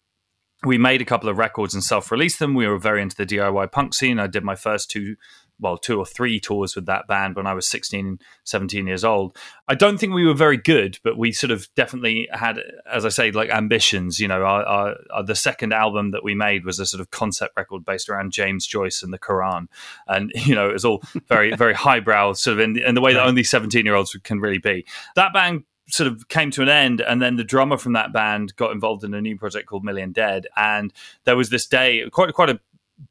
We 0.64 0.78
made 0.78 1.02
a 1.02 1.06
couple 1.06 1.30
of 1.30 1.38
records 1.38 1.74
and 1.74 1.84
self 1.84 2.12
released 2.12 2.40
them. 2.40 2.56
We 2.56 2.68
were 2.68 2.80
very 2.80 3.02
into 3.02 3.16
the 3.16 3.26
DIY 3.26 3.72
punk 3.72 3.94
scene. 3.94 4.18
I 4.18 4.28
did 4.28 4.44
my 4.44 4.56
first 4.56 4.90
two 4.90 5.16
well, 5.60 5.78
two 5.78 5.98
or 5.98 6.06
three 6.06 6.40
tours 6.40 6.76
with 6.76 6.86
that 6.86 7.08
band 7.08 7.36
when 7.36 7.48
I 7.48 7.54
was 7.54 7.68
16, 7.68 8.20
17 8.44 8.88
years 8.88 9.04
old. 9.04 9.36
I 9.68 9.76
don't 9.76 9.98
think 9.98 10.14
we 10.14 10.26
were 10.26 10.34
very 10.34 10.58
good, 10.58 11.00
but 11.04 11.18
we 11.18 11.32
sort 11.32 11.52
of 11.52 11.68
definitely 11.76 12.28
had, 12.32 12.60
as 12.92 13.06
I 13.06 13.10
say, 13.10 13.32
like 13.32 13.50
ambitions. 13.50 14.20
You 14.20 14.28
know, 14.28 14.44
our, 14.44 14.64
our, 14.64 14.96
our, 15.12 15.24
the 15.24 15.36
second 15.36 15.74
album 15.74 16.12
that 16.12 16.24
we 16.24 16.36
made 16.36 16.66
was 16.66 16.80
a 16.80 16.86
sort 16.86 17.02
of 17.02 17.12
concept 17.12 17.58
record 17.58 17.86
based 17.86 18.10
around 18.10 18.32
James 18.32 18.68
Joyce 18.68 19.02
and 19.02 19.12
the 19.12 19.20
Quran. 19.20 19.68
And, 20.08 20.32
you 20.36 20.56
know, 20.56 20.70
it 20.70 20.74
was 20.74 20.86
all 20.86 21.02
very, 21.28 21.56
very 21.56 21.74
highbrow, 21.74 22.34
sort 22.34 22.54
of 22.54 22.60
in, 22.60 22.78
in 22.78 22.96
the 22.96 23.02
way 23.02 23.14
that 23.14 23.26
only 23.26 23.44
17 23.44 23.86
year 23.86 23.96
olds 23.96 24.16
can 24.24 24.40
really 24.40 24.60
be. 24.60 24.86
That 25.16 25.34
band 25.34 25.64
sort 25.90 26.08
of 26.08 26.28
came 26.28 26.52
to 26.52 26.62
an 26.62 26.70
end 26.70 27.02
and 27.02 27.22
then 27.22 27.38
the 27.38 27.44
drummer 27.44 27.78
from 27.78 27.94
that 27.94 28.12
band 28.12 28.56
got 28.58 28.72
involved 28.72 29.04
in 29.04 29.14
a 29.14 29.22
new 29.22 29.38
project 29.38 29.68
called 29.68 29.86
million 29.86 30.12
dead 30.12 30.46
and 30.58 30.92
there 31.24 31.38
was 31.38 31.50
this 31.50 31.66
day 31.66 32.08
quite 32.12 32.34
quite 32.34 32.50
a 32.50 32.60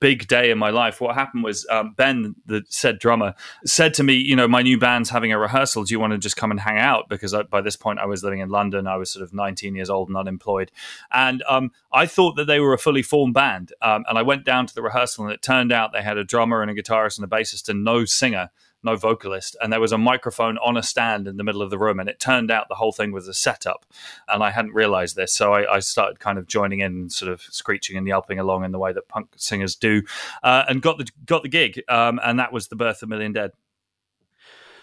big 0.01 0.27
day 0.27 0.51
in 0.51 0.59
my 0.59 0.71
life. 0.71 1.01
What 1.01 1.15
happened 1.15 1.45
was 1.45 1.67
um, 1.71 1.95
Ben, 1.97 2.35
the 2.47 2.65
said 2.69 2.99
drummer, 2.99 3.35
said 3.65 3.95
to 3.95 4.03
me, 4.03 4.15
"You 4.15 4.37
know, 4.37 4.49
my 4.49 4.63
new 4.63 4.79
band's 4.79 5.11
having 5.11 5.33
a 5.33 5.39
rehearsal. 5.39 5.85
Do 5.85 5.93
you 5.93 6.01
want 6.01 6.13
to 6.13 6.19
just 6.19 6.37
come 6.37 6.51
and 6.51 6.61
hang 6.61 6.79
out?" 6.79 7.09
Because 7.09 7.35
I, 7.35 7.43
by 7.43 7.61
this 7.61 7.77
point, 7.77 7.99
I 7.99 8.07
was 8.07 8.23
living 8.25 8.41
in 8.41 8.49
London. 8.49 8.87
I 8.87 8.97
was 8.97 9.11
sort 9.11 9.23
of 9.23 9.33
19 9.33 9.75
years 9.75 9.91
old 9.91 10.09
and 10.09 10.17
unemployed, 10.17 10.71
and 11.13 11.43
um, 11.49 11.71
I 11.93 12.07
thought 12.07 12.37
that 12.37 12.47
they 12.47 12.61
were 12.61 12.73
a 12.73 12.79
fully 12.79 13.03
formed 13.03 13.35
band. 13.35 13.73
Um, 13.83 14.05
and 14.09 14.19
I 14.19 14.23
went 14.23 14.45
down 14.45 14.67
to 14.67 14.75
the 14.75 14.83
rehearsal, 14.83 15.25
and 15.25 15.33
it 15.33 15.43
turned 15.43 15.73
out 15.73 15.93
they 15.93 16.03
had 16.03 16.19
a 16.19 16.25
drummer 16.25 16.63
and 16.63 16.71
a 16.71 16.75
guitarist 16.75 17.19
and 17.19 17.25
a 17.25 17.35
bassist 17.35 17.69
and 17.69 17.85
no 17.85 18.05
singer 18.05 18.51
no 18.83 18.97
vocalist, 18.97 19.57
and 19.61 19.73
there 19.73 19.81
was 19.81 19.93
a 19.93 19.99
microphone 19.99 20.59
on 20.59 20.77
a 20.77 20.83
stand 20.83 21.27
in 21.27 21.37
the 21.37 21.45
middle 21.45 21.63
of 21.63 21.71
the 21.71 21.79
room. 21.79 21.99
And 21.99 22.09
it 22.09 22.21
turned 22.21 22.51
out 22.51 22.69
the 22.69 22.75
whole 22.75 22.93
thing 22.93 23.13
was 23.13 23.29
a 23.29 23.35
setup, 23.35 23.87
and 24.29 24.43
I 24.43 24.51
hadn't 24.51 24.75
realized 24.75 25.17
this. 25.17 25.33
So 25.33 25.53
I, 25.55 25.77
I 25.77 25.79
started 25.81 26.21
kind 26.21 26.39
of 26.39 26.47
joining 26.47 26.81
in, 26.81 27.11
sort 27.11 27.33
of 27.33 27.41
screeching 27.43 27.97
and 27.97 28.07
yelping 28.07 28.39
along 28.39 28.65
in 28.65 28.73
the 28.73 28.79
way 28.79 28.93
that 28.93 29.09
punk 29.09 29.29
singers 29.37 29.77
do, 29.77 30.03
uh, 30.43 30.65
and 30.69 30.83
got 30.83 30.99
the 30.99 31.07
got 31.25 31.43
the 31.43 31.49
gig. 31.49 31.83
Um, 31.89 32.21
and 32.25 32.39
that 32.39 32.53
was 32.53 32.69
the 32.69 32.77
birth 32.77 33.03
of 33.03 33.09
Million 33.09 33.33
Dead. 33.33 33.53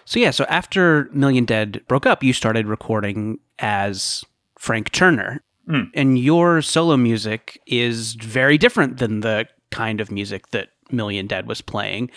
So 0.05 0.19
yeah, 0.19 0.31
so 0.31 0.45
after 0.45 1.09
Million 1.13 1.45
Dead 1.45 1.81
broke 1.87 2.05
up, 2.05 2.23
you 2.23 2.33
started 2.33 2.67
recording 2.67 3.39
as 3.59 4.23
Frank 4.57 4.91
Turner. 4.91 5.43
Mm. 5.69 5.91
And 5.93 6.19
your 6.19 6.61
solo 6.61 6.97
music 6.97 7.57
is 7.65 8.15
very 8.15 8.57
different 8.57 8.97
than 8.97 9.21
the 9.21 9.47
kind 9.71 10.01
of 10.01 10.11
music 10.11 10.49
that 10.49 10.69
Million 10.93 11.27
Dead 11.27 11.47
was 11.47 11.61
playing. 11.61 12.09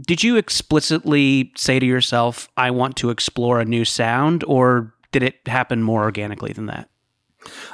Did 0.00 0.22
you 0.22 0.36
explicitly 0.36 1.52
say 1.56 1.78
to 1.78 1.86
yourself, 1.86 2.48
I 2.56 2.70
want 2.70 2.96
to 2.96 3.10
explore 3.10 3.60
a 3.60 3.64
new 3.64 3.84
sound, 3.84 4.44
or 4.44 4.94
did 5.12 5.22
it 5.22 5.36
happen 5.46 5.82
more 5.82 6.02
organically 6.02 6.52
than 6.52 6.66
that? 6.66 6.88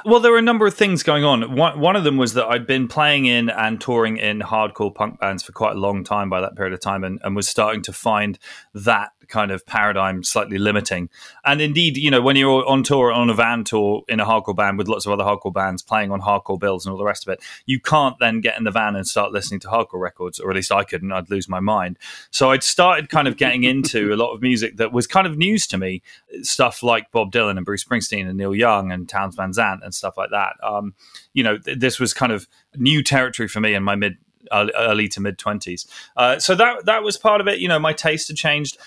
Well, 0.05 0.19
there 0.19 0.31
were 0.31 0.37
a 0.37 0.43
number 0.43 0.67
of 0.67 0.75
things 0.75 1.03
going 1.03 1.23
on. 1.23 1.55
One, 1.55 1.79
one 1.79 1.95
of 1.95 2.03
them 2.03 2.17
was 2.17 2.33
that 2.35 2.45
I'd 2.45 2.67
been 2.67 2.87
playing 2.87 3.25
in 3.25 3.49
and 3.49 3.81
touring 3.81 4.17
in 4.17 4.39
hardcore 4.39 4.93
punk 4.93 5.19
bands 5.19 5.43
for 5.43 5.51
quite 5.51 5.75
a 5.75 5.79
long 5.79 6.03
time 6.03 6.29
by 6.29 6.41
that 6.41 6.55
period 6.55 6.73
of 6.73 6.79
time 6.79 7.03
and, 7.03 7.19
and 7.23 7.35
was 7.35 7.47
starting 7.49 7.81
to 7.83 7.93
find 7.93 8.37
that 8.73 9.11
kind 9.27 9.51
of 9.51 9.65
paradigm 9.65 10.23
slightly 10.23 10.57
limiting. 10.57 11.09
And 11.43 11.61
indeed, 11.61 11.97
you 11.97 12.11
know, 12.11 12.21
when 12.21 12.35
you're 12.35 12.65
on 12.65 12.83
tour 12.83 13.11
on 13.11 13.29
a 13.29 13.33
van 13.33 13.63
tour 13.63 14.03
in 14.07 14.19
a 14.19 14.25
hardcore 14.25 14.55
band 14.55 14.77
with 14.77 14.87
lots 14.87 15.05
of 15.05 15.11
other 15.11 15.23
hardcore 15.23 15.53
bands 15.53 15.81
playing 15.81 16.11
on 16.11 16.21
hardcore 16.21 16.59
bills 16.59 16.85
and 16.85 16.91
all 16.91 16.97
the 16.97 17.05
rest 17.05 17.27
of 17.27 17.33
it, 17.33 17.43
you 17.65 17.79
can't 17.79 18.17
then 18.19 18.41
get 18.41 18.57
in 18.57 18.63
the 18.63 18.71
van 18.71 18.95
and 18.95 19.07
start 19.07 19.31
listening 19.31 19.59
to 19.61 19.67
hardcore 19.67 19.99
records, 19.99 20.39
or 20.39 20.49
at 20.49 20.55
least 20.55 20.71
I 20.71 20.83
couldn't. 20.83 21.11
I'd 21.11 21.29
lose 21.29 21.47
my 21.47 21.59
mind. 21.59 21.97
So 22.31 22.51
I'd 22.51 22.63
started 22.63 23.09
kind 23.09 23.27
of 23.27 23.37
getting 23.37 23.63
into 23.63 24.13
a 24.13 24.17
lot 24.17 24.33
of 24.33 24.41
music 24.41 24.77
that 24.77 24.91
was 24.91 25.07
kind 25.07 25.27
of 25.27 25.37
news 25.37 25.67
to 25.67 25.77
me, 25.77 26.01
stuff 26.41 26.83
like 26.83 27.11
Bob 27.11 27.31
Dylan 27.31 27.57
and 27.57 27.65
Bruce 27.65 27.83
Springsteen 27.83 28.27
and 28.27 28.37
Neil 28.37 28.55
Young 28.55 28.91
and 28.91 29.07
Townes 29.07 29.35
Van 29.35 29.53
Zandt 29.53 29.83
and 29.83 29.93
stuff 29.93 30.17
like 30.17 30.31
that. 30.31 30.53
Um, 30.63 30.93
you 31.33 31.43
know, 31.43 31.57
th- 31.57 31.79
this 31.79 31.99
was 31.99 32.13
kind 32.13 32.31
of 32.31 32.47
new 32.75 33.03
territory 33.03 33.47
for 33.47 33.59
me 33.59 33.73
in 33.73 33.83
my 33.83 33.95
mid 33.95 34.17
early 34.51 35.07
to 35.09 35.21
mid 35.21 35.37
20s. 35.37 35.87
Uh, 36.15 36.39
so 36.39 36.55
that 36.55 36.85
that 36.85 37.03
was 37.03 37.17
part 37.17 37.41
of 37.41 37.47
it. 37.47 37.59
You 37.59 37.67
know, 37.67 37.79
my 37.79 37.93
taste 37.93 38.27
had 38.27 38.37
changed 38.37 38.77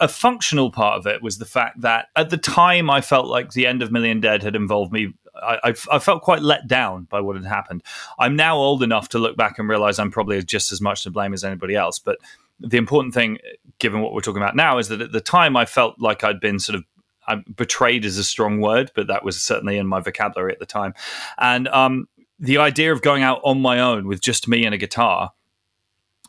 a 0.00 0.08
functional 0.08 0.70
part 0.70 0.98
of 0.98 1.06
it 1.06 1.22
was 1.22 1.38
the 1.38 1.44
fact 1.44 1.80
that 1.80 2.08
at 2.16 2.30
the 2.30 2.36
time 2.36 2.90
I 2.90 3.00
felt 3.00 3.26
like 3.26 3.52
the 3.52 3.66
end 3.66 3.82
of 3.82 3.92
Million 3.92 4.20
Dead 4.20 4.42
had 4.42 4.56
involved 4.56 4.92
me. 4.92 5.14
I, 5.40 5.72
I, 5.92 6.00
felt 6.00 6.22
quite 6.22 6.42
let 6.42 6.66
down 6.66 7.04
by 7.04 7.20
what 7.20 7.36
had 7.36 7.44
happened. 7.44 7.84
I'm 8.18 8.34
now 8.34 8.56
old 8.56 8.82
enough 8.82 9.08
to 9.10 9.20
look 9.20 9.36
back 9.36 9.60
and 9.60 9.68
realize 9.68 10.00
I'm 10.00 10.10
probably 10.10 10.42
just 10.42 10.72
as 10.72 10.80
much 10.80 11.04
to 11.04 11.10
blame 11.10 11.32
as 11.32 11.44
anybody 11.44 11.76
else. 11.76 12.00
But 12.00 12.18
the 12.58 12.76
important 12.76 13.14
thing, 13.14 13.38
given 13.78 14.00
what 14.00 14.12
we're 14.12 14.20
talking 14.20 14.42
about 14.42 14.56
now, 14.56 14.78
is 14.78 14.88
that 14.88 15.00
at 15.00 15.12
the 15.12 15.20
time 15.20 15.56
I 15.56 15.64
felt 15.64 16.00
like 16.00 16.24
I'd 16.24 16.40
been 16.40 16.58
sort 16.58 16.76
of 16.76 16.84
I'm 17.28 17.44
betrayed 17.56 18.04
is 18.04 18.18
a 18.18 18.24
strong 18.24 18.60
word, 18.60 18.90
but 18.94 19.06
that 19.06 19.22
was 19.22 19.40
certainly 19.40 19.76
in 19.76 19.86
my 19.86 20.00
vocabulary 20.00 20.52
at 20.52 20.58
the 20.58 20.66
time. 20.66 20.94
And 21.38 21.68
um, 21.68 22.08
the 22.40 22.58
idea 22.58 22.90
of 22.92 23.02
going 23.02 23.22
out 23.22 23.40
on 23.44 23.60
my 23.60 23.78
own 23.78 24.08
with 24.08 24.20
just 24.20 24.48
me 24.48 24.64
and 24.64 24.74
a 24.74 24.78
guitar 24.78 25.32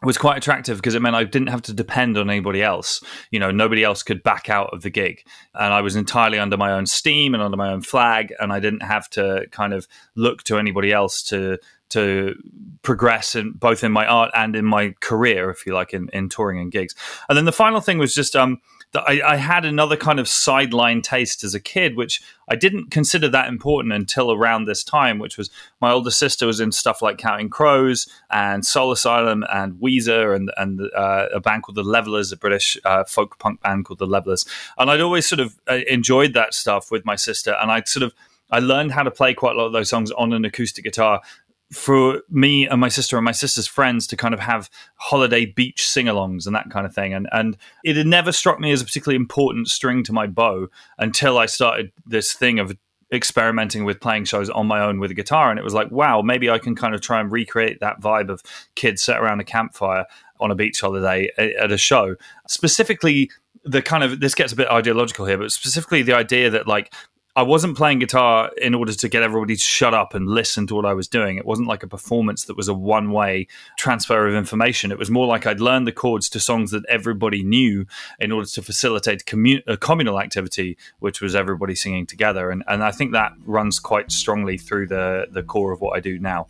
was 0.01 0.17
quite 0.17 0.37
attractive 0.37 0.77
because 0.77 0.95
it 0.95 1.01
meant 1.01 1.15
I 1.15 1.25
didn't 1.25 1.49
have 1.49 1.61
to 1.63 1.73
depend 1.73 2.17
on 2.17 2.29
anybody 2.29 2.63
else. 2.63 3.03
You 3.31 3.39
know, 3.39 3.51
nobody 3.51 3.83
else 3.83 4.01
could 4.01 4.23
back 4.23 4.49
out 4.49 4.69
of 4.73 4.81
the 4.81 4.89
gig. 4.89 5.23
And 5.53 5.73
I 5.73 5.81
was 5.81 5.95
entirely 5.95 6.39
under 6.39 6.57
my 6.57 6.71
own 6.71 6.85
steam 6.85 7.33
and 7.33 7.43
under 7.43 7.57
my 7.57 7.71
own 7.71 7.81
flag. 7.81 8.33
And 8.39 8.53
I 8.53 8.59
didn't 8.59 8.83
have 8.83 9.09
to 9.11 9.45
kind 9.51 9.73
of 9.73 9.87
look 10.15 10.43
to 10.43 10.57
anybody 10.57 10.91
else 10.91 11.21
to 11.23 11.57
to 11.89 12.35
progress 12.83 13.35
in 13.35 13.51
both 13.53 13.83
in 13.83 13.91
my 13.91 14.05
art 14.05 14.29
and 14.35 14.55
in 14.55 14.63
my 14.63 14.93
career, 14.99 15.49
if 15.49 15.65
you 15.65 15.73
like, 15.73 15.91
in, 15.91 16.07
in 16.13 16.29
touring 16.29 16.59
and 16.59 16.71
gigs. 16.71 16.93
And 17.27 17.35
then 17.35 17.45
the 17.45 17.51
final 17.51 17.81
thing 17.81 17.97
was 17.97 18.13
just 18.13 18.35
um 18.35 18.61
that 18.91 19.03
I, 19.07 19.33
I, 19.33 19.35
had 19.35 19.65
another 19.65 19.95
kind 19.95 20.19
of 20.19 20.27
sideline 20.27 21.01
taste 21.01 21.43
as 21.43 21.53
a 21.53 21.59
kid, 21.59 21.95
which 21.95 22.21
I 22.47 22.55
didn't 22.55 22.89
consider 22.89 23.29
that 23.29 23.47
important 23.47 23.93
until 23.93 24.31
around 24.31 24.65
this 24.65 24.83
time, 24.83 25.19
which 25.19 25.37
was 25.37 25.51
my 25.79 25.91
older 25.91 26.09
sister 26.09 26.47
was 26.47 26.59
in 26.59 26.71
stuff 26.71 27.01
like 27.01 27.19
Counting 27.19 27.49
Crows 27.49 28.07
and 28.31 28.65
Soul 28.65 28.91
Asylum 28.91 29.45
and 29.51 29.73
Weezer 29.75 30.35
and, 30.35 30.51
and 30.57 30.81
uh, 30.95 31.27
a 31.31 31.39
band 31.39 31.63
called 31.63 31.75
The 31.75 31.83
Levellers, 31.83 32.31
a 32.31 32.37
British 32.37 32.77
uh, 32.83 33.03
folk 33.03 33.37
punk 33.37 33.61
band 33.61 33.85
called 33.85 33.99
The 33.99 34.07
Levellers. 34.07 34.45
And 34.77 34.89
I'd 34.89 35.01
always 35.01 35.27
sort 35.27 35.39
of 35.39 35.59
uh, 35.69 35.79
enjoyed 35.87 36.33
that 36.33 36.55
stuff 36.55 36.89
with 36.89 37.05
my 37.05 37.15
sister. 37.15 37.55
And 37.61 37.71
I'd 37.71 37.87
sort 37.87 38.03
of 38.03 38.13
I 38.51 38.59
learned 38.59 38.91
how 38.91 39.03
to 39.03 39.11
play 39.11 39.35
quite 39.35 39.55
a 39.55 39.59
lot 39.59 39.67
of 39.67 39.73
those 39.73 39.89
songs 39.89 40.09
on 40.11 40.33
an 40.33 40.43
acoustic 40.43 40.83
guitar 40.83 41.21
for 41.71 42.21
me 42.29 42.67
and 42.67 42.81
my 42.81 42.89
sister 42.89 43.17
and 43.17 43.23
my 43.23 43.31
sister's 43.31 43.67
friends 43.67 44.07
to 44.07 44.17
kind 44.17 44.33
of 44.33 44.39
have 44.39 44.69
holiday 44.95 45.45
beach 45.45 45.87
sing-alongs 45.87 46.47
and 46.47 46.55
that 46.55 46.69
kind 46.71 46.85
of 46.85 46.93
thing. 46.93 47.13
And 47.13 47.27
and 47.31 47.57
it 47.83 47.95
had 47.95 48.07
never 48.07 48.31
struck 48.31 48.59
me 48.59 48.71
as 48.71 48.81
a 48.81 48.85
particularly 48.85 49.17
important 49.17 49.67
string 49.67 50.03
to 50.05 50.13
my 50.13 50.25
bow 50.25 50.67
until 50.97 51.37
I 51.37 51.45
started 51.45 51.91
this 52.05 52.33
thing 52.33 52.59
of 52.59 52.75
experimenting 53.11 53.85
with 53.85 53.99
playing 53.99 54.25
shows 54.25 54.49
on 54.51 54.67
my 54.67 54.81
own 54.81 54.99
with 54.99 55.11
a 55.11 55.15
guitar. 55.15 55.49
And 55.49 55.59
it 55.59 55.63
was 55.63 55.73
like 55.73 55.91
wow 55.91 56.21
maybe 56.21 56.49
I 56.49 56.57
can 56.57 56.75
kind 56.75 56.95
of 56.95 57.01
try 57.01 57.19
and 57.19 57.31
recreate 57.31 57.79
that 57.81 58.01
vibe 58.01 58.29
of 58.29 58.41
kids 58.75 59.03
sat 59.03 59.19
around 59.19 59.39
a 59.39 59.45
campfire 59.45 60.05
on 60.39 60.51
a 60.51 60.55
beach 60.55 60.81
holiday 60.81 61.29
eh, 61.37 61.51
at 61.59 61.71
a 61.71 61.77
show. 61.77 62.15
Specifically 62.47 63.29
the 63.63 63.81
kind 63.81 64.03
of 64.03 64.21
this 64.21 64.33
gets 64.33 64.53
a 64.53 64.55
bit 64.55 64.69
ideological 64.69 65.25
here 65.25 65.37
but 65.37 65.51
specifically 65.51 66.01
the 66.01 66.15
idea 66.15 66.49
that 66.49 66.65
like 66.65 66.93
I 67.39 67.43
wasn't 67.43 67.77
playing 67.77 67.99
guitar 67.99 68.51
in 68.57 68.75
order 68.75 68.93
to 68.93 69.07
get 69.07 69.23
everybody 69.23 69.55
to 69.55 69.61
shut 69.61 69.93
up 69.93 70.13
and 70.13 70.27
listen 70.27 70.67
to 70.67 70.75
what 70.75 70.85
I 70.85 70.91
was 70.91 71.07
doing. 71.07 71.37
It 71.37 71.45
wasn't 71.45 71.69
like 71.69 71.83
a 71.83 71.87
performance 71.87 72.43
that 72.43 72.57
was 72.57 72.67
a 72.67 72.73
one 72.73 73.11
way 73.11 73.47
transfer 73.77 74.27
of 74.27 74.35
information. 74.35 74.91
It 74.91 74.99
was 74.99 75.09
more 75.09 75.25
like 75.25 75.47
I'd 75.47 75.61
learned 75.61 75.87
the 75.87 75.93
chords 75.93 76.27
to 76.31 76.39
songs 76.41 76.71
that 76.71 76.83
everybody 76.89 77.41
knew 77.41 77.85
in 78.19 78.33
order 78.33 78.45
to 78.45 78.61
facilitate 78.61 79.25
commun- 79.25 79.63
a 79.67 79.71
uh, 79.71 79.77
communal 79.77 80.19
activity, 80.19 80.77
which 80.99 81.21
was 81.21 81.33
everybody 81.33 81.75
singing 81.75 82.05
together. 82.05 82.51
And, 82.51 82.61
and 82.67 82.83
I 82.83 82.91
think 82.91 83.13
that 83.13 83.31
runs 83.45 83.79
quite 83.79 84.11
strongly 84.11 84.57
through 84.57 84.87
the, 84.87 85.27
the 85.31 85.41
core 85.41 85.71
of 85.71 85.79
what 85.79 85.95
I 85.95 86.01
do 86.01 86.19
now. 86.19 86.47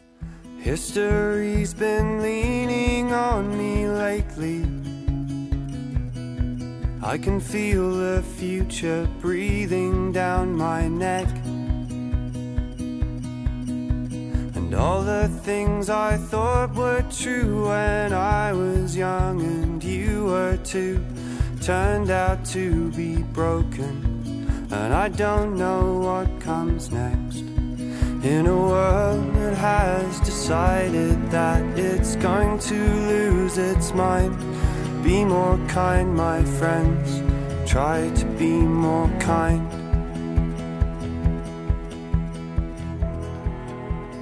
History's 0.57 1.75
been 1.75 2.19
leaning 2.23 3.13
on 3.13 3.55
me 3.55 3.87
lately 3.87 4.65
I 7.01 7.17
can 7.17 7.39
feel 7.39 7.91
the 7.91 8.21
future 8.21 9.07
breathing 9.21 10.11
down 10.11 10.53
my 10.53 10.89
neck. 10.89 11.27
And 14.55 14.75
all 14.75 15.03
the 15.03 15.29
things 15.43 15.89
I 15.89 16.17
thought 16.17 16.75
were 16.75 17.05
true 17.09 17.69
when 17.69 18.11
I 18.11 18.51
was 18.51 18.97
young 18.97 19.41
and 19.41 19.81
you 19.81 20.25
were 20.25 20.57
too 20.57 21.01
turned 21.61 22.11
out 22.11 22.43
to 22.47 22.91
be 22.91 23.23
broken. 23.23 24.67
And 24.69 24.93
I 24.93 25.07
don't 25.07 25.55
know 25.55 25.99
what 25.99 26.41
comes 26.41 26.91
next. 26.91 27.39
In 28.23 28.45
a 28.45 28.57
world 28.57 29.33
that 29.35 29.55
has 29.55 30.19
decided 30.19 31.31
that 31.31 31.63
it's 31.79 32.17
going 32.17 32.59
to 32.59 32.75
lose 32.75 33.57
its 33.57 33.93
mind. 33.93 34.35
Be 35.03 35.23
more 35.23 35.57
kind, 35.67 36.15
my 36.15 36.43
friends. 36.43 37.21
Try 37.69 38.09
to 38.09 38.25
be 38.37 38.51
more 38.51 39.07
kind. 39.19 39.65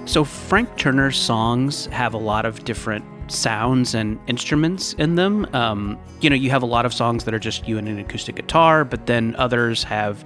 So, 0.08 0.24
Frank 0.24 0.78
Turner's 0.78 1.18
songs 1.18 1.88
have 1.88 2.14
a 2.14 2.18
lot 2.18 2.46
of 2.46 2.64
different 2.64 3.06
sounds 3.32 3.94
and 3.94 4.20
instruments 4.28 4.94
in 4.94 5.16
them. 5.16 5.48
Um, 5.54 6.00
you 6.22 6.30
know, 6.30 6.36
you 6.36 6.50
have 6.50 6.64
a 6.64 6.68
lot 6.68 6.86
of 6.86 6.94
songs 6.94 7.26
that 7.26 7.34
are 7.34 7.40
just 7.40 7.68
you 7.68 7.78
and 7.78 7.88
an 7.88 8.00
acoustic 8.00 8.36
guitar, 8.36 8.86
but 8.86 9.06
then 9.06 9.36
others 9.38 9.84
have 9.84 10.26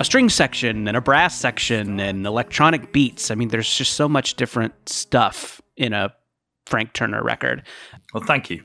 a 0.00 0.04
string 0.04 0.28
section 0.28 0.88
and 0.88 0.96
a 0.96 1.00
brass 1.00 1.38
section 1.38 2.00
and 2.00 2.26
electronic 2.26 2.92
beats. 2.92 3.30
I 3.30 3.34
mean, 3.34 3.48
there's 3.48 3.72
just 3.72 3.94
so 3.94 4.08
much 4.08 4.34
different 4.34 4.88
stuff 4.88 5.60
in 5.76 5.92
a 5.92 6.14
Frank 6.72 6.94
Turner 6.94 7.22
record. 7.22 7.62
Well, 8.14 8.24
thank 8.24 8.48
you. 8.48 8.62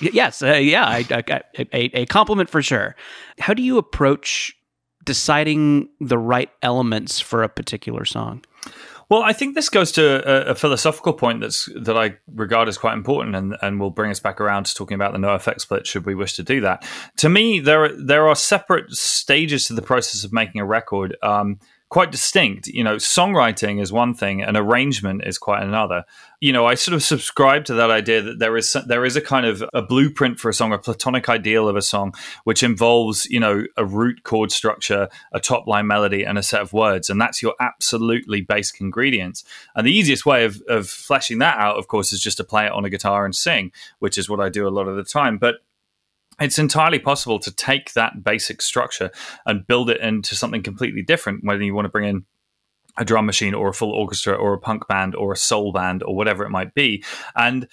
yes, 0.00 0.40
uh, 0.40 0.52
yeah, 0.52 0.86
I, 0.86 1.04
I, 1.10 1.42
a, 1.58 2.02
a 2.02 2.06
compliment 2.06 2.48
for 2.48 2.62
sure. 2.62 2.94
How 3.40 3.54
do 3.54 3.62
you 3.64 3.76
approach 3.76 4.54
deciding 5.02 5.88
the 5.98 6.16
right 6.16 6.48
elements 6.62 7.18
for 7.18 7.42
a 7.42 7.48
particular 7.48 8.04
song? 8.04 8.44
Well, 9.08 9.24
I 9.24 9.32
think 9.32 9.56
this 9.56 9.68
goes 9.68 9.90
to 9.92 10.48
a, 10.48 10.52
a, 10.52 10.54
philosophical 10.54 11.12
point 11.12 11.40
that's 11.40 11.68
that 11.74 11.98
I 11.98 12.18
regard 12.32 12.68
as 12.68 12.78
quite 12.78 12.92
important, 12.94 13.34
and, 13.34 13.56
and 13.62 13.80
will 13.80 13.90
bring 13.90 14.12
us 14.12 14.20
back 14.20 14.40
around 14.40 14.66
to 14.66 14.74
talking 14.76 14.94
about 14.94 15.12
the 15.12 15.18
NOFX 15.18 15.62
split. 15.62 15.88
Should 15.88 16.06
we 16.06 16.14
wish 16.14 16.34
to 16.34 16.44
do 16.44 16.60
that? 16.60 16.86
To 17.16 17.28
me, 17.28 17.58
there 17.58 17.86
are, 17.86 17.92
there 18.00 18.28
are 18.28 18.36
separate 18.36 18.92
stages 18.92 19.64
to 19.64 19.74
the 19.74 19.82
process 19.82 20.22
of 20.22 20.32
making 20.32 20.60
a 20.60 20.64
record. 20.64 21.16
Um, 21.20 21.58
quite 21.88 22.10
distinct. 22.10 22.66
You 22.66 22.84
know, 22.84 22.96
songwriting 22.96 23.80
is 23.80 23.92
one 23.92 24.14
thing, 24.14 24.42
and 24.42 24.56
arrangement 24.56 25.22
is 25.24 25.38
quite 25.38 25.62
another. 25.62 26.04
You 26.40 26.52
know, 26.52 26.66
I 26.66 26.74
sort 26.74 26.94
of 26.94 27.02
subscribe 27.02 27.64
to 27.66 27.74
that 27.74 27.90
idea 27.90 28.22
that 28.22 28.38
there 28.38 28.56
is 28.56 28.76
there 28.86 29.04
is 29.04 29.16
a 29.16 29.20
kind 29.20 29.46
of 29.46 29.64
a 29.72 29.82
blueprint 29.82 30.38
for 30.38 30.48
a 30.48 30.54
song, 30.54 30.72
a 30.72 30.78
platonic 30.78 31.28
ideal 31.28 31.68
of 31.68 31.76
a 31.76 31.82
song, 31.82 32.14
which 32.44 32.62
involves 32.62 33.26
you 33.26 33.40
know 33.40 33.64
a 33.76 33.84
root 33.84 34.22
chord 34.22 34.52
structure, 34.52 35.08
a 35.32 35.40
top 35.40 35.66
line 35.66 35.86
melody, 35.86 36.24
and 36.24 36.38
a 36.38 36.42
set 36.42 36.60
of 36.60 36.72
words, 36.72 37.10
and 37.10 37.20
that's 37.20 37.42
your 37.42 37.54
absolutely 37.60 38.40
basic 38.40 38.80
ingredients. 38.80 39.44
And 39.74 39.86
the 39.86 39.96
easiest 39.96 40.26
way 40.26 40.44
of 40.44 40.62
of 40.68 40.88
fleshing 40.88 41.38
that 41.38 41.58
out, 41.58 41.76
of 41.76 41.88
course, 41.88 42.12
is 42.12 42.20
just 42.20 42.36
to 42.36 42.44
play 42.44 42.66
it 42.66 42.72
on 42.72 42.84
a 42.84 42.90
guitar 42.90 43.24
and 43.24 43.34
sing, 43.34 43.72
which 43.98 44.18
is 44.18 44.28
what 44.28 44.40
I 44.40 44.48
do 44.48 44.66
a 44.66 44.70
lot 44.70 44.88
of 44.88 44.96
the 44.96 45.04
time. 45.04 45.38
But 45.38 45.56
it's 46.40 46.58
entirely 46.58 46.98
possible 46.98 47.38
to 47.40 47.54
take 47.54 47.92
that 47.92 48.22
basic 48.22 48.62
structure 48.62 49.10
and 49.46 49.66
build 49.66 49.90
it 49.90 50.00
into 50.00 50.34
something 50.34 50.62
completely 50.62 51.02
different, 51.02 51.44
whether 51.44 51.62
you 51.62 51.74
want 51.74 51.86
to 51.86 51.90
bring 51.90 52.08
in 52.08 52.24
a 52.96 53.04
drum 53.04 53.26
machine 53.26 53.54
or 53.54 53.68
a 53.68 53.74
full 53.74 53.92
orchestra 53.92 54.34
or 54.34 54.54
a 54.54 54.58
punk 54.58 54.86
band 54.88 55.14
or 55.14 55.32
a 55.32 55.36
soul 55.36 55.72
band 55.72 56.02
or 56.02 56.14
whatever 56.14 56.44
it 56.44 56.50
might 56.50 56.74
be. 56.74 57.04
And 57.36 57.68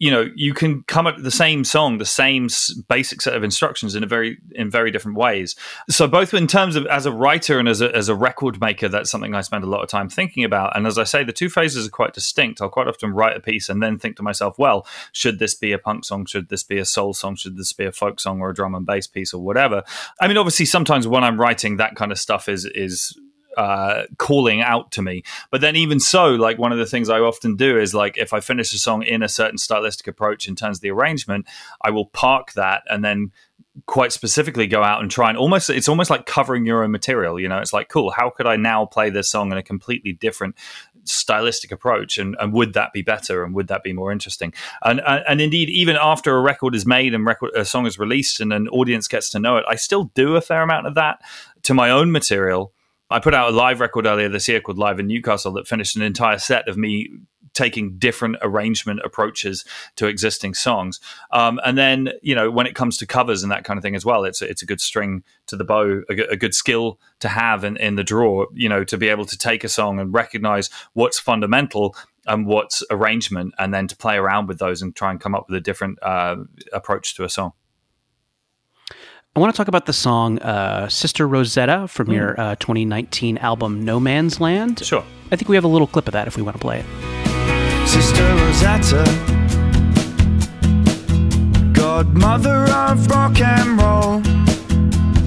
you 0.00 0.10
know 0.10 0.28
you 0.34 0.54
can 0.54 0.82
come 0.84 1.06
at 1.06 1.22
the 1.22 1.30
same 1.30 1.62
song 1.62 1.98
the 1.98 2.06
same 2.06 2.48
basic 2.88 3.20
set 3.20 3.36
of 3.36 3.44
instructions 3.44 3.94
in 3.94 4.02
a 4.02 4.06
very 4.06 4.38
in 4.52 4.70
very 4.70 4.90
different 4.90 5.16
ways. 5.16 5.54
So 5.88 6.08
both 6.08 6.34
in 6.34 6.46
terms 6.46 6.74
of 6.74 6.86
as 6.86 7.06
a 7.06 7.12
writer 7.12 7.58
and 7.58 7.68
as 7.68 7.80
a, 7.82 7.94
as 7.94 8.08
a 8.08 8.14
record 8.14 8.60
maker 8.60 8.88
that's 8.88 9.10
something 9.10 9.34
i 9.34 9.42
spend 9.42 9.62
a 9.62 9.68
lot 9.68 9.82
of 9.82 9.88
time 9.88 10.08
thinking 10.08 10.42
about. 10.42 10.76
And 10.76 10.86
as 10.86 10.98
i 10.98 11.04
say 11.04 11.22
the 11.22 11.32
two 11.32 11.50
phases 11.50 11.86
are 11.86 11.90
quite 11.90 12.14
distinct. 12.14 12.60
I'll 12.60 12.70
quite 12.70 12.88
often 12.88 13.12
write 13.12 13.36
a 13.36 13.40
piece 13.40 13.68
and 13.68 13.82
then 13.82 13.98
think 13.98 14.16
to 14.16 14.22
myself 14.22 14.58
well 14.58 14.86
should 15.12 15.38
this 15.38 15.54
be 15.54 15.72
a 15.72 15.78
punk 15.78 16.06
song? 16.06 16.24
Should 16.24 16.48
this 16.48 16.64
be 16.64 16.78
a 16.78 16.84
soul 16.86 17.12
song? 17.12 17.36
Should 17.36 17.58
this 17.58 17.74
be 17.74 17.84
a 17.84 17.92
folk 17.92 18.20
song 18.20 18.40
or 18.40 18.50
a 18.50 18.54
drum 18.54 18.74
and 18.74 18.86
bass 18.86 19.06
piece 19.06 19.34
or 19.34 19.42
whatever? 19.42 19.84
I 20.20 20.26
mean 20.26 20.38
obviously 20.38 20.64
sometimes 20.66 21.06
when 21.06 21.24
i'm 21.24 21.38
writing 21.38 21.76
that 21.76 21.94
kind 21.94 22.10
of 22.10 22.18
stuff 22.18 22.48
is 22.48 22.64
is 22.64 23.14
uh, 23.56 24.04
calling 24.18 24.60
out 24.60 24.92
to 24.92 25.02
me. 25.02 25.22
But 25.50 25.60
then, 25.60 25.76
even 25.76 26.00
so, 26.00 26.28
like 26.28 26.58
one 26.58 26.72
of 26.72 26.78
the 26.78 26.86
things 26.86 27.08
I 27.08 27.20
often 27.20 27.56
do 27.56 27.78
is 27.78 27.94
like 27.94 28.18
if 28.18 28.32
I 28.32 28.40
finish 28.40 28.72
a 28.72 28.78
song 28.78 29.02
in 29.02 29.22
a 29.22 29.28
certain 29.28 29.58
stylistic 29.58 30.06
approach 30.06 30.48
in 30.48 30.56
terms 30.56 30.78
of 30.78 30.82
the 30.82 30.90
arrangement, 30.90 31.46
I 31.82 31.90
will 31.90 32.06
park 32.06 32.52
that 32.52 32.82
and 32.88 33.04
then 33.04 33.32
quite 33.86 34.12
specifically 34.12 34.66
go 34.66 34.82
out 34.82 35.00
and 35.00 35.10
try 35.10 35.28
and 35.28 35.38
almost 35.38 35.70
it's 35.70 35.88
almost 35.88 36.10
like 36.10 36.26
covering 36.26 36.66
your 36.66 36.82
own 36.82 36.90
material 36.90 37.38
you 37.38 37.48
know? 37.48 37.58
It's 37.58 37.72
like 37.72 37.88
cool 37.88 38.10
how 38.10 38.28
could 38.28 38.46
i 38.46 38.56
now 38.56 38.84
play 38.84 39.10
this 39.10 39.30
song 39.30 39.52
in 39.52 39.58
a 39.58 39.62
completely 39.62 40.12
different 40.12 40.56
stylistic 41.04 41.72
approach? 41.72 42.18
And, 42.18 42.36
and 42.40 42.52
would 42.52 42.74
that 42.74 42.92
be 42.92 43.02
better? 43.02 43.44
And 43.44 43.54
would 43.54 43.68
that 43.68 43.82
be 43.82 43.92
more 43.92 44.12
interesting? 44.12 44.52
And, 44.82 45.00
and, 45.06 45.24
and 45.26 45.40
indeed 45.40 45.68
even 45.70 45.96
after 45.96 46.36
a 46.36 46.40
record 46.40 46.74
is 46.74 46.86
made 46.86 47.14
and 47.14 47.26
record, 47.26 47.52
a 47.54 47.64
song 47.64 47.86
is 47.86 47.98
released 47.98 48.40
and 48.40 48.52
an 48.52 48.68
audience 48.68 49.08
gets 49.08 49.30
to 49.30 49.38
know 49.38 49.56
it 49.56 49.64
i 49.68 49.76
still 49.76 50.04
do 50.14 50.36
a 50.36 50.40
fair 50.40 50.62
amount 50.62 50.86
of 50.86 50.94
that 50.94 51.20
to 51.62 51.74
my 51.74 51.90
own 51.90 52.12
material 52.12 52.72
I 53.10 53.18
put 53.18 53.34
out 53.34 53.52
a 53.52 53.56
live 53.56 53.80
record 53.80 54.06
earlier 54.06 54.28
this 54.28 54.48
year 54.48 54.60
called 54.60 54.78
Live 54.78 55.00
in 55.00 55.06
Newcastle 55.06 55.52
that 55.52 55.66
finished 55.66 55.96
an 55.96 56.02
entire 56.02 56.38
set 56.38 56.68
of 56.68 56.76
me 56.76 57.10
taking 57.52 57.98
different 57.98 58.36
arrangement 58.42 59.00
approaches 59.04 59.64
to 59.96 60.06
existing 60.06 60.54
songs. 60.54 61.00
Um, 61.32 61.60
and 61.64 61.76
then, 61.76 62.10
you 62.22 62.34
know, 62.34 62.48
when 62.48 62.66
it 62.66 62.76
comes 62.76 62.96
to 62.98 63.06
covers 63.06 63.42
and 63.42 63.50
that 63.50 63.64
kind 63.64 63.76
of 63.76 63.82
thing 63.82 63.96
as 63.96 64.04
well, 64.04 64.24
it's 64.24 64.40
a, 64.40 64.48
it's 64.48 64.62
a 64.62 64.66
good 64.66 64.80
string 64.80 65.24
to 65.46 65.56
the 65.56 65.64
bow, 65.64 66.02
a, 66.08 66.14
a 66.30 66.36
good 66.36 66.54
skill 66.54 67.00
to 67.18 67.28
have 67.28 67.64
in, 67.64 67.76
in 67.76 67.96
the 67.96 68.04
draw, 68.04 68.46
you 68.54 68.68
know, 68.68 68.84
to 68.84 68.96
be 68.96 69.08
able 69.08 69.24
to 69.24 69.36
take 69.36 69.64
a 69.64 69.68
song 69.68 69.98
and 69.98 70.14
recognize 70.14 70.70
what's 70.92 71.18
fundamental 71.18 71.96
and 72.26 72.46
what's 72.46 72.84
arrangement, 72.90 73.54
and 73.58 73.74
then 73.74 73.88
to 73.88 73.96
play 73.96 74.16
around 74.16 74.46
with 74.46 74.58
those 74.58 74.82
and 74.82 74.94
try 74.94 75.10
and 75.10 75.20
come 75.20 75.34
up 75.34 75.46
with 75.48 75.56
a 75.56 75.60
different 75.60 75.98
uh, 76.02 76.36
approach 76.72 77.16
to 77.16 77.24
a 77.24 77.28
song. 77.28 77.52
I 79.36 79.38
want 79.38 79.54
to 79.54 79.56
talk 79.56 79.68
about 79.68 79.86
the 79.86 79.92
song 79.92 80.40
uh, 80.40 80.88
Sister 80.88 81.28
Rosetta 81.28 81.86
from 81.86 82.08
mm. 82.08 82.14
your 82.14 82.40
uh, 82.40 82.56
2019 82.56 83.38
album 83.38 83.84
No 83.84 84.00
Man's 84.00 84.40
Land. 84.40 84.84
Sure. 84.84 85.04
I 85.30 85.36
think 85.36 85.48
we 85.48 85.54
have 85.54 85.62
a 85.62 85.68
little 85.68 85.86
clip 85.86 86.08
of 86.08 86.12
that 86.14 86.26
if 86.26 86.36
we 86.36 86.42
want 86.42 86.56
to 86.56 86.60
play 86.60 86.80
it. 86.80 87.88
Sister 87.88 88.24
Rosetta, 88.24 89.04
godmother 91.72 92.64
of 92.72 93.06
rock 93.06 93.40
and 93.40 93.80
roll, 93.80 94.18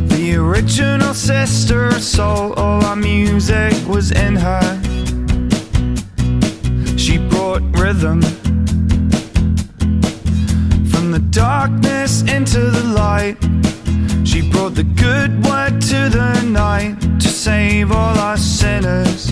the 0.09 0.35
original 0.35 1.13
sister 1.13 1.87
of 1.87 2.03
soul. 2.03 2.51
All 2.55 2.83
our 2.83 2.97
music 2.97 3.73
was 3.87 4.11
in 4.11 4.35
her. 4.35 4.81
She 6.97 7.19
brought 7.29 7.61
rhythm 7.79 8.21
from 10.91 11.11
the 11.11 11.25
darkness 11.31 12.21
into 12.23 12.59
the 12.69 12.83
light. 12.83 13.62
She 14.33 14.41
brought 14.49 14.73
the 14.73 14.83
good 14.83 15.45
word 15.45 15.79
to 15.79 16.09
the 16.09 16.41
night 16.41 16.99
to 17.21 17.27
save 17.27 17.91
all 17.91 18.17
our 18.17 18.35
sinners. 18.35 19.31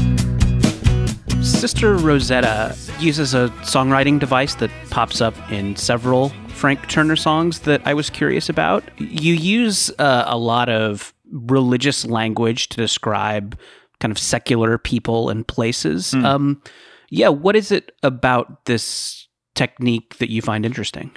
Sister 1.41 1.95
Rosetta 1.95 2.77
uses 2.99 3.33
a 3.33 3.49
songwriting 3.63 4.19
device 4.19 4.53
that 4.55 4.69
pops 4.91 5.19
up 5.19 5.33
in 5.51 5.75
several 5.75 6.29
Frank 6.49 6.87
Turner 6.87 7.15
songs 7.15 7.61
that 7.61 7.81
I 7.83 7.95
was 7.95 8.11
curious 8.11 8.47
about. 8.47 8.83
You 8.99 9.33
use 9.33 9.89
uh, 9.97 10.25
a 10.27 10.37
lot 10.37 10.69
of 10.69 11.15
religious 11.31 12.05
language 12.05 12.69
to 12.69 12.77
describe 12.77 13.57
kind 14.01 14.11
of 14.11 14.19
secular 14.19 14.77
people 14.77 15.31
and 15.31 15.47
places. 15.47 16.11
Mm. 16.11 16.25
Um, 16.25 16.63
yeah, 17.09 17.29
what 17.29 17.55
is 17.55 17.71
it 17.71 17.91
about 18.03 18.65
this 18.65 19.27
technique 19.55 20.19
that 20.19 20.29
you 20.29 20.43
find 20.43 20.63
interesting? 20.63 21.09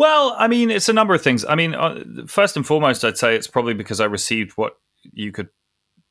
Well, 0.00 0.34
I 0.38 0.48
mean, 0.48 0.70
it's 0.70 0.88
a 0.88 0.94
number 0.94 1.12
of 1.12 1.20
things. 1.20 1.44
I 1.44 1.56
mean, 1.56 1.74
uh, 1.74 2.02
first 2.26 2.56
and 2.56 2.66
foremost, 2.66 3.04
I'd 3.04 3.18
say 3.18 3.36
it's 3.36 3.46
probably 3.46 3.74
because 3.74 4.00
I 4.00 4.06
received 4.06 4.52
what 4.52 4.78
you 5.12 5.30
could 5.30 5.50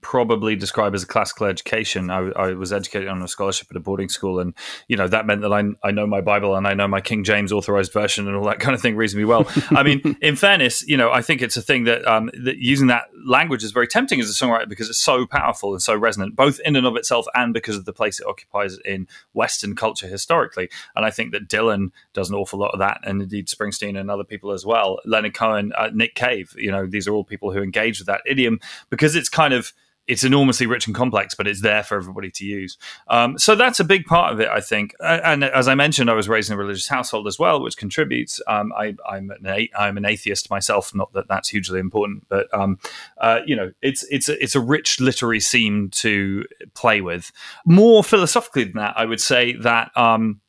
probably 0.02 0.56
describe 0.56 0.96
as 0.96 1.04
a 1.04 1.08
classical 1.08 1.48
education. 1.48 2.10
I, 2.10 2.30
I, 2.30 2.54
was 2.54 2.72
educated 2.72 3.10
on 3.10 3.22
a 3.22 3.28
scholarship 3.28 3.68
at 3.70 3.76
a 3.76 3.80
boarding 3.80 4.10
school, 4.10 4.40
and 4.40 4.54
you 4.88 4.96
know 4.96 5.08
that 5.08 5.26
meant 5.26 5.42
that 5.42 5.52
I, 5.52 5.64
I 5.84 5.92
know 5.92 6.08
my 6.08 6.22
Bible 6.22 6.56
and 6.56 6.68
I 6.68 6.74
know 6.74 6.88
my 6.88 7.02
King 7.02 7.24
James 7.24 7.52
Authorized 7.52 7.92
Version 7.92 8.28
and 8.28 8.36
all 8.36 8.46
that 8.46 8.60
kind 8.60 8.74
of 8.74 8.82
thing 8.82 8.96
reasonably 8.96 9.26
well. 9.26 9.46
I 9.72 9.84
mean, 9.84 10.18
in 10.22 10.36
fairness, 10.36 10.88
you 10.88 10.96
know, 10.96 11.12
I 11.12 11.22
think 11.22 11.42
it's 11.42 11.58
a 11.58 11.62
thing 11.62 11.84
that, 11.84 12.08
um, 12.08 12.30
that 12.44 12.58
using 12.58 12.88
that 12.88 13.06
language 13.26 13.64
is 13.64 13.72
very 13.72 13.88
tempting 13.88 14.20
as 14.20 14.30
a 14.30 14.34
songwriter 14.34 14.70
because 14.70 14.90
it's 14.90 15.00
so 15.00 15.26
powerful 15.26 15.74
and 15.74 15.82
so 15.82 15.96
resonant, 15.96 16.36
both 16.36 16.60
in 16.64 16.76
and 16.76 16.88
of 16.88 16.96
itself 16.96 17.26
and 17.36 17.54
because 17.54 17.76
of 17.76 17.86
the 17.86 17.94
place 17.94 18.20
it 18.20 18.28
occupies 18.28 18.78
in 18.86 19.08
Western 19.34 19.76
culture 19.76 20.08
historically. 20.08 20.70
And 20.96 21.06
I 21.06 21.12
think 21.12 21.32
that 21.34 21.48
Dylan 21.48 21.92
does 22.14 22.30
an 22.30 22.36
awful 22.36 22.60
lot 22.60 22.72
of 22.72 22.80
that, 22.80 23.02
and 23.04 23.22
indeed 23.22 23.48
Springsteen 23.48 24.00
and 24.00 24.10
other 24.10 24.24
people 24.24 24.52
as 24.52 24.66
well. 24.66 25.00
Leonard 25.06 25.34
Cohen, 25.34 25.74
uh, 25.78 25.90
Nick 25.94 26.16
Cave, 26.16 26.56
you 26.58 26.72
know, 26.72 26.86
these 26.86 27.08
are 27.08 27.14
all 27.14 27.24
people 27.24 27.52
who 27.52 27.62
engage 27.62 28.00
with 28.00 28.08
that 28.08 28.22
idiom 28.26 28.60
because 28.90 29.16
it's 29.16 29.30
kind 29.30 29.54
of 29.54 29.74
it's 30.10 30.24
enormously 30.24 30.66
rich 30.66 30.88
and 30.88 30.96
complex, 30.96 31.36
but 31.36 31.48
it's 31.48 31.62
there 31.62 31.84
for 31.84 31.96
everybody 31.96 32.32
to 32.32 32.46
use. 32.46 32.78
Um, 33.08 33.38
so 33.38 33.56
that's 33.56 33.80
a 33.80 33.84
big 33.84 34.06
part 34.06 34.34
of 34.34 34.40
it, 34.40 34.50
I 34.50 34.60
think. 34.60 34.96
And 35.00 35.44
as 35.44 35.68
I 35.68 35.76
mentioned, 35.76 36.10
I 36.10 36.16
was 36.16 36.28
raised 36.28 36.50
in 36.50 36.56
a 36.56 36.58
religious 36.58 36.88
household 36.88 37.28
as 37.28 37.38
well, 37.38 37.62
which 37.62 37.78
contributes. 37.78 38.42
Um, 38.48 38.74
I, 38.76 38.96
am 39.08 39.32
an 39.44 39.68
I'm 39.78 39.98
an 39.98 40.06
atheist 40.06 40.50
myself. 40.50 40.96
Not 40.96 41.14
that 41.14 41.28
that's 41.28 41.50
hugely 41.50 41.80
important, 41.80 42.26
but 42.28 42.52
um, 42.54 42.80
uh, 43.20 43.42
you 43.46 43.56
know, 43.56 43.72
it's 43.84 44.04
it's 44.10 44.28
a, 44.28 44.44
it's 44.44 44.56
a 44.56 44.60
rich 44.60 45.00
literary 45.00 45.40
seam 45.40 45.90
to 45.92 46.44
play 46.74 47.02
with. 47.02 47.32
More 47.66 48.04
philosophically 48.04 48.64
than 48.64 48.78
that, 48.78 48.96
I 48.98 49.06
would 49.06 49.22
say 49.22 49.54
that. 49.58 49.96
Um, 49.96 50.42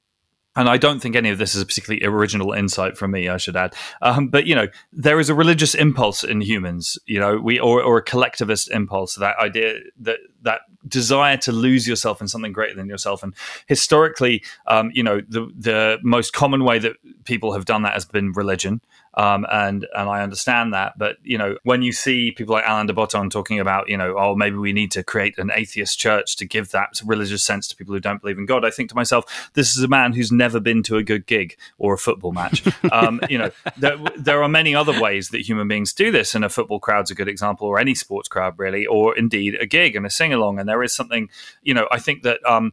and 0.56 0.68
I 0.68 0.76
don't 0.76 1.00
think 1.00 1.14
any 1.14 1.30
of 1.30 1.38
this 1.38 1.54
is 1.54 1.62
a 1.62 1.66
particularly 1.66 2.04
original 2.04 2.52
insight 2.52 2.96
from 2.96 3.12
me. 3.12 3.28
I 3.28 3.36
should 3.36 3.56
add, 3.56 3.74
um, 4.02 4.28
but 4.28 4.46
you 4.46 4.54
know, 4.54 4.66
there 4.92 5.20
is 5.20 5.28
a 5.28 5.34
religious 5.34 5.74
impulse 5.74 6.24
in 6.24 6.40
humans, 6.40 6.98
you 7.06 7.20
know, 7.20 7.36
we 7.36 7.58
or, 7.60 7.82
or 7.82 7.98
a 7.98 8.02
collectivist 8.02 8.70
impulse. 8.70 9.14
That 9.14 9.38
idea 9.38 9.78
that 10.00 10.18
that 10.42 10.62
desire 10.88 11.36
to 11.36 11.52
lose 11.52 11.86
yourself 11.86 12.20
in 12.20 12.28
something 12.28 12.52
greater 12.52 12.74
than 12.74 12.88
yourself, 12.88 13.22
and 13.22 13.34
historically, 13.66 14.42
um, 14.66 14.90
you 14.92 15.02
know, 15.02 15.20
the 15.28 15.48
the 15.56 15.98
most 16.02 16.32
common 16.32 16.64
way 16.64 16.78
that 16.80 16.96
people 17.24 17.52
have 17.52 17.64
done 17.64 17.82
that 17.82 17.94
has 17.94 18.04
been 18.04 18.32
religion. 18.32 18.80
Um, 19.14 19.44
and 19.50 19.86
and 19.94 20.08
I 20.08 20.22
understand 20.22 20.72
that, 20.72 20.96
but 20.96 21.16
you 21.24 21.36
know, 21.36 21.56
when 21.64 21.82
you 21.82 21.90
see 21.92 22.30
people 22.30 22.54
like 22.54 22.64
Alain 22.66 22.86
de 22.86 22.92
Botton 22.92 23.28
talking 23.28 23.58
about, 23.58 23.88
you 23.88 23.96
know, 23.96 24.14
oh, 24.16 24.36
maybe 24.36 24.56
we 24.56 24.72
need 24.72 24.92
to 24.92 25.02
create 25.02 25.36
an 25.36 25.50
atheist 25.52 25.98
church 25.98 26.36
to 26.36 26.44
give 26.44 26.70
that 26.70 27.00
religious 27.04 27.42
sense 27.42 27.66
to 27.68 27.76
people 27.76 27.92
who 27.92 28.00
don't 28.00 28.20
believe 28.20 28.38
in 28.38 28.46
God, 28.46 28.64
I 28.64 28.70
think 28.70 28.88
to 28.90 28.94
myself, 28.94 29.50
this 29.54 29.76
is 29.76 29.82
a 29.82 29.88
man 29.88 30.12
who's 30.12 30.30
never 30.30 30.60
been 30.60 30.84
to 30.84 30.96
a 30.96 31.02
good 31.02 31.26
gig 31.26 31.56
or 31.78 31.94
a 31.94 31.98
football 31.98 32.30
match. 32.30 32.62
um, 32.92 33.20
you 33.28 33.38
know, 33.38 33.50
there, 33.76 33.98
there, 34.16 34.42
are 34.42 34.48
many 34.48 34.76
other 34.76 34.98
ways 35.00 35.30
that 35.30 35.40
human 35.40 35.66
beings 35.66 35.92
do 35.92 36.12
this, 36.12 36.36
and 36.36 36.44
a 36.44 36.48
football 36.48 36.78
crowd's 36.78 37.10
a 37.10 37.14
good 37.14 37.28
example, 37.28 37.66
or 37.66 37.80
any 37.80 37.96
sports 37.96 38.28
crowd 38.28 38.58
really, 38.58 38.86
or 38.86 39.16
indeed 39.18 39.56
a 39.60 39.66
gig 39.66 39.96
and 39.96 40.06
a 40.06 40.10
sing 40.10 40.32
along. 40.32 40.60
And 40.60 40.68
there 40.68 40.82
is 40.84 40.94
something, 40.94 41.28
you 41.62 41.74
know, 41.74 41.88
I 41.90 41.98
think 41.98 42.22
that. 42.22 42.38
Um, 42.46 42.72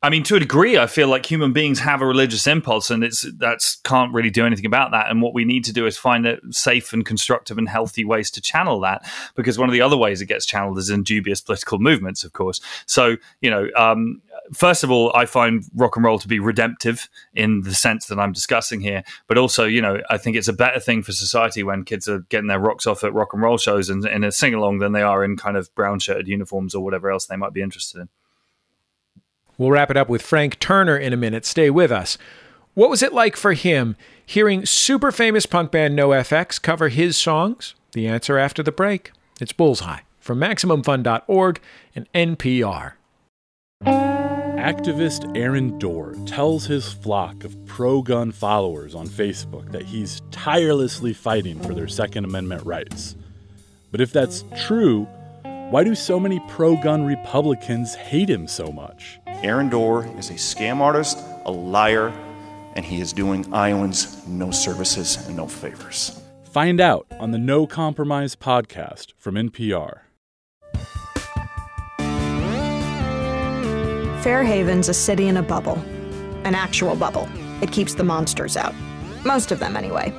I 0.00 0.10
mean, 0.10 0.22
to 0.24 0.36
a 0.36 0.40
degree, 0.40 0.78
I 0.78 0.86
feel 0.86 1.08
like 1.08 1.26
human 1.26 1.52
beings 1.52 1.80
have 1.80 2.00
a 2.00 2.06
religious 2.06 2.46
impulse, 2.46 2.88
and 2.88 3.02
it's 3.02 3.26
that's 3.36 3.76
can't 3.82 4.14
really 4.14 4.30
do 4.30 4.46
anything 4.46 4.66
about 4.66 4.92
that. 4.92 5.10
And 5.10 5.20
what 5.20 5.34
we 5.34 5.44
need 5.44 5.64
to 5.64 5.72
do 5.72 5.86
is 5.86 5.98
find 5.98 6.24
a 6.24 6.38
safe 6.52 6.92
and 6.92 7.04
constructive 7.04 7.58
and 7.58 7.68
healthy 7.68 8.04
ways 8.04 8.30
to 8.32 8.40
channel 8.40 8.78
that. 8.80 9.10
Because 9.34 9.58
one 9.58 9.68
of 9.68 9.72
the 9.72 9.80
other 9.80 9.96
ways 9.96 10.20
it 10.20 10.26
gets 10.26 10.46
channeled 10.46 10.78
is 10.78 10.88
in 10.88 11.02
dubious 11.02 11.40
political 11.40 11.80
movements, 11.80 12.22
of 12.22 12.32
course. 12.32 12.60
So 12.86 13.16
you 13.40 13.50
know, 13.50 13.70
um, 13.76 14.22
first 14.52 14.84
of 14.84 14.90
all, 14.92 15.10
I 15.16 15.26
find 15.26 15.64
rock 15.74 15.96
and 15.96 16.04
roll 16.04 16.20
to 16.20 16.28
be 16.28 16.38
redemptive 16.38 17.08
in 17.34 17.62
the 17.62 17.74
sense 17.74 18.06
that 18.06 18.20
I'm 18.20 18.32
discussing 18.32 18.80
here, 18.80 19.02
but 19.26 19.36
also, 19.36 19.64
you 19.64 19.82
know, 19.82 20.00
I 20.08 20.16
think 20.16 20.36
it's 20.36 20.46
a 20.46 20.52
better 20.52 20.78
thing 20.78 21.02
for 21.02 21.10
society 21.10 21.64
when 21.64 21.84
kids 21.84 22.06
are 22.06 22.20
getting 22.28 22.46
their 22.46 22.60
rocks 22.60 22.86
off 22.86 23.02
at 23.02 23.14
rock 23.14 23.32
and 23.32 23.42
roll 23.42 23.58
shows 23.58 23.90
and 23.90 24.06
in 24.06 24.22
a 24.22 24.30
sing 24.30 24.54
along 24.54 24.78
than 24.78 24.92
they 24.92 25.02
are 25.02 25.24
in 25.24 25.36
kind 25.36 25.56
of 25.56 25.74
brown 25.74 25.98
shirted 25.98 26.28
uniforms 26.28 26.72
or 26.72 26.84
whatever 26.84 27.10
else 27.10 27.26
they 27.26 27.36
might 27.36 27.52
be 27.52 27.62
interested 27.62 28.00
in. 28.00 28.08
We'll 29.58 29.72
wrap 29.72 29.90
it 29.90 29.96
up 29.96 30.08
with 30.08 30.22
Frank 30.22 30.58
Turner 30.60 30.96
in 30.96 31.12
a 31.12 31.16
minute. 31.16 31.44
Stay 31.44 31.68
with 31.68 31.90
us. 31.90 32.16
What 32.74 32.90
was 32.90 33.02
it 33.02 33.12
like 33.12 33.36
for 33.36 33.54
him 33.54 33.96
hearing 34.24 34.64
super 34.64 35.10
famous 35.10 35.46
punk 35.46 35.72
band 35.72 35.98
NoFX 35.98 36.62
cover 36.62 36.88
his 36.88 37.16
songs? 37.16 37.74
The 37.92 38.06
answer 38.06 38.38
after 38.38 38.62
the 38.62 38.70
break. 38.70 39.10
It's 39.40 39.52
Bullseye 39.52 40.00
from 40.20 40.38
MaximumFun.org 40.38 41.60
and 41.96 42.12
NPR. 42.12 42.92
Activist 43.84 45.36
Aaron 45.36 45.78
Dorr 45.78 46.14
tells 46.26 46.66
his 46.66 46.92
flock 46.92 47.44
of 47.44 47.64
pro 47.66 48.02
gun 48.02 48.30
followers 48.30 48.94
on 48.94 49.06
Facebook 49.08 49.72
that 49.72 49.84
he's 49.84 50.20
tirelessly 50.30 51.12
fighting 51.12 51.60
for 51.60 51.74
their 51.74 51.88
Second 51.88 52.24
Amendment 52.24 52.64
rights. 52.66 53.16
But 53.90 54.00
if 54.00 54.12
that's 54.12 54.44
true, 54.66 55.08
why 55.70 55.84
do 55.84 55.94
so 55.94 56.18
many 56.18 56.40
pro 56.48 56.76
gun 56.76 57.04
Republicans 57.04 57.94
hate 57.94 58.30
him 58.30 58.48
so 58.48 58.72
much? 58.72 59.20
Aaron 59.42 59.68
Dorr 59.68 60.06
is 60.16 60.30
a 60.30 60.34
scam 60.34 60.80
artist, 60.80 61.18
a 61.44 61.50
liar, 61.50 62.12
and 62.74 62.84
he 62.84 63.00
is 63.00 63.12
doing 63.12 63.52
Iowans 63.52 64.26
no 64.26 64.50
services 64.50 65.26
and 65.26 65.36
no 65.36 65.46
favors. 65.46 66.20
Find 66.44 66.80
out 66.80 67.06
on 67.20 67.32
the 67.32 67.38
No 67.38 67.66
Compromise 67.66 68.34
podcast 68.34 69.12
from 69.18 69.34
NPR. 69.34 70.00
Fairhaven's 74.22 74.88
a 74.88 74.94
city 74.94 75.28
in 75.28 75.36
a 75.36 75.42
bubble. 75.42 75.76
An 76.44 76.54
actual 76.54 76.96
bubble. 76.96 77.28
It 77.60 77.72
keeps 77.72 77.94
the 77.94 78.04
monsters 78.04 78.56
out. 78.56 78.74
Most 79.24 79.52
of 79.52 79.58
them, 79.58 79.76
anyway. 79.76 80.12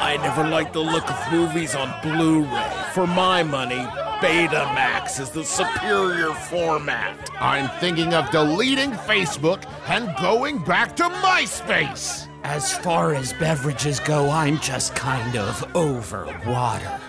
I 0.00 0.16
never 0.16 0.48
liked 0.48 0.72
the 0.72 0.80
look 0.80 1.08
of 1.08 1.32
movies 1.32 1.74
on 1.74 1.92
Blu 2.02 2.42
ray. 2.42 2.72
For 2.94 3.06
my 3.06 3.42
money, 3.42 3.86
Betamax 4.20 5.20
is 5.20 5.30
the 5.30 5.44
superior 5.44 6.32
format. 6.34 7.30
I'm 7.40 7.68
thinking 7.80 8.14
of 8.14 8.30
deleting 8.30 8.90
Facebook 8.90 9.64
and 9.88 10.14
going 10.20 10.62
back 10.64 10.96
to 10.96 11.04
MySpace. 11.04 12.28
As 12.42 12.76
far 12.78 13.14
as 13.14 13.32
beverages 13.34 14.00
go, 14.00 14.28
I'm 14.30 14.58
just 14.58 14.94
kind 14.94 15.36
of 15.36 15.76
over 15.76 16.24
water. 16.46 17.00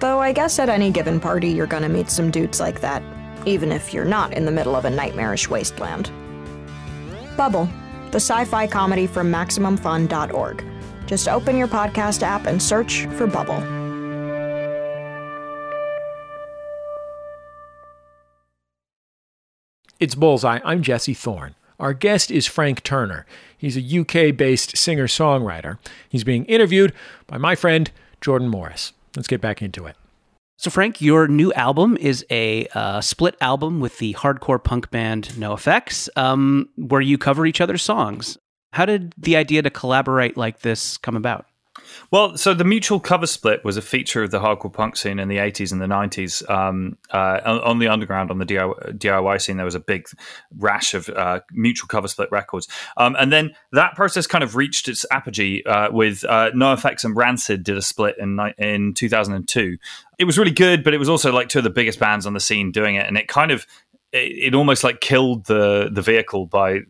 Though 0.00 0.20
I 0.20 0.32
guess 0.32 0.58
at 0.58 0.68
any 0.68 0.90
given 0.90 1.20
party, 1.20 1.48
you're 1.48 1.66
gonna 1.66 1.88
meet 1.88 2.10
some 2.10 2.30
dudes 2.30 2.60
like 2.60 2.80
that 2.80 3.02
even 3.46 3.72
if 3.72 3.94
you're 3.94 4.04
not 4.04 4.32
in 4.32 4.44
the 4.44 4.50
middle 4.50 4.76
of 4.76 4.84
a 4.84 4.90
nightmarish 4.90 5.48
wasteland. 5.48 6.10
Bubble, 7.36 7.68
the 8.10 8.16
sci 8.16 8.44
fi 8.44 8.66
comedy 8.66 9.06
from 9.06 9.32
MaximumFun.org. 9.32 10.64
Just 11.06 11.28
open 11.28 11.56
your 11.56 11.68
podcast 11.68 12.22
app 12.22 12.46
and 12.46 12.62
search 12.62 13.06
for 13.16 13.26
Bubble. 13.26 13.77
It's 20.00 20.14
Bullseye. 20.14 20.60
I'm 20.64 20.82
Jesse 20.82 21.12
Thorn. 21.12 21.56
Our 21.80 21.92
guest 21.92 22.30
is 22.30 22.46
Frank 22.46 22.84
Turner. 22.84 23.26
He's 23.56 23.76
a 23.76 23.98
UK 23.98 24.36
based 24.36 24.76
singer 24.76 25.08
songwriter. 25.08 25.78
He's 26.08 26.22
being 26.22 26.44
interviewed 26.44 26.92
by 27.26 27.36
my 27.36 27.56
friend 27.56 27.90
Jordan 28.20 28.46
Morris. 28.46 28.92
Let's 29.16 29.26
get 29.26 29.40
back 29.40 29.60
into 29.60 29.86
it. 29.86 29.96
So, 30.56 30.70
Frank, 30.70 31.00
your 31.00 31.26
new 31.26 31.52
album 31.54 31.96
is 31.96 32.24
a 32.30 32.68
uh, 32.74 33.00
split 33.00 33.34
album 33.40 33.80
with 33.80 33.98
the 33.98 34.14
hardcore 34.14 34.62
punk 34.62 34.88
band 34.92 35.30
NoFX, 35.30 36.08
um, 36.16 36.68
where 36.76 37.00
you 37.00 37.18
cover 37.18 37.44
each 37.44 37.60
other's 37.60 37.82
songs. 37.82 38.38
How 38.74 38.86
did 38.86 39.14
the 39.18 39.34
idea 39.34 39.62
to 39.62 39.70
collaborate 39.70 40.36
like 40.36 40.60
this 40.60 40.96
come 40.96 41.16
about? 41.16 41.46
Well, 42.10 42.36
so 42.36 42.54
the 42.54 42.64
mutual 42.64 43.00
cover 43.00 43.26
split 43.26 43.64
was 43.64 43.76
a 43.76 43.82
feature 43.82 44.22
of 44.22 44.30
the 44.30 44.40
hardcore 44.40 44.72
punk 44.72 44.96
scene 44.96 45.18
in 45.18 45.28
the 45.28 45.36
80s 45.36 45.72
and 45.72 45.80
the 45.80 45.86
90s. 45.86 46.48
Um, 46.50 46.96
uh, 47.10 47.40
on 47.44 47.78
the 47.78 47.88
underground, 47.88 48.30
on 48.30 48.38
the 48.38 48.46
DIY 48.46 49.40
scene, 49.40 49.56
there 49.56 49.64
was 49.64 49.74
a 49.74 49.80
big 49.80 50.08
rash 50.56 50.94
of 50.94 51.08
uh, 51.10 51.40
mutual 51.52 51.88
cover 51.88 52.08
split 52.08 52.30
records. 52.30 52.68
Um, 52.96 53.16
and 53.18 53.32
then 53.32 53.54
that 53.72 53.94
process 53.94 54.26
kind 54.26 54.44
of 54.44 54.56
reached 54.56 54.88
its 54.88 55.04
apogee 55.10 55.62
uh, 55.64 55.90
with 55.90 56.24
uh, 56.24 56.50
NoFX 56.52 57.04
and 57.04 57.16
Rancid 57.16 57.62
did 57.62 57.76
a 57.76 57.82
split 57.82 58.16
in, 58.18 58.38
in 58.58 58.94
2002. 58.94 59.76
It 60.18 60.24
was 60.24 60.38
really 60.38 60.50
good, 60.50 60.82
but 60.82 60.94
it 60.94 60.98
was 60.98 61.08
also 61.08 61.32
like 61.32 61.48
two 61.48 61.58
of 61.58 61.64
the 61.64 61.70
biggest 61.70 61.98
bands 61.98 62.26
on 62.26 62.34
the 62.34 62.40
scene 62.40 62.72
doing 62.72 62.96
it. 62.96 63.06
And 63.06 63.16
it 63.16 63.28
kind 63.28 63.50
of, 63.50 63.66
it, 64.12 64.52
it 64.52 64.54
almost 64.54 64.84
like 64.84 65.00
killed 65.00 65.46
the 65.46 65.90
the 65.92 66.02
vehicle 66.02 66.46
by 66.46 66.80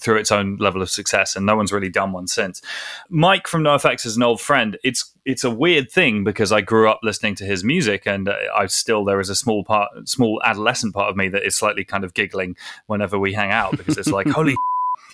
through 0.00 0.16
its 0.16 0.30
own 0.30 0.56
level 0.56 0.82
of 0.82 0.90
success, 0.90 1.36
and 1.36 1.46
no 1.46 1.56
one's 1.56 1.72
really 1.72 1.88
done 1.88 2.12
one 2.12 2.26
since. 2.26 2.60
Mike 3.08 3.46
from 3.46 3.62
NoFX 3.62 4.06
is 4.06 4.16
an 4.16 4.22
old 4.22 4.40
friend. 4.40 4.78
It's 4.84 5.12
it's 5.24 5.44
a 5.44 5.50
weird 5.50 5.90
thing 5.90 6.24
because 6.24 6.52
I 6.52 6.60
grew 6.60 6.88
up 6.88 7.00
listening 7.02 7.34
to 7.36 7.44
his 7.44 7.64
music, 7.64 8.06
and 8.06 8.28
I 8.28 8.66
still 8.66 9.04
there 9.04 9.20
is 9.20 9.30
a 9.30 9.34
small 9.34 9.64
part, 9.64 9.90
small 10.08 10.40
adolescent 10.44 10.94
part 10.94 11.10
of 11.10 11.16
me 11.16 11.28
that 11.28 11.44
is 11.44 11.56
slightly 11.56 11.84
kind 11.84 12.04
of 12.04 12.14
giggling 12.14 12.56
whenever 12.86 13.18
we 13.18 13.32
hang 13.32 13.50
out 13.50 13.76
because 13.76 13.98
it's 13.98 14.10
like 14.10 14.26
holy. 14.30 14.54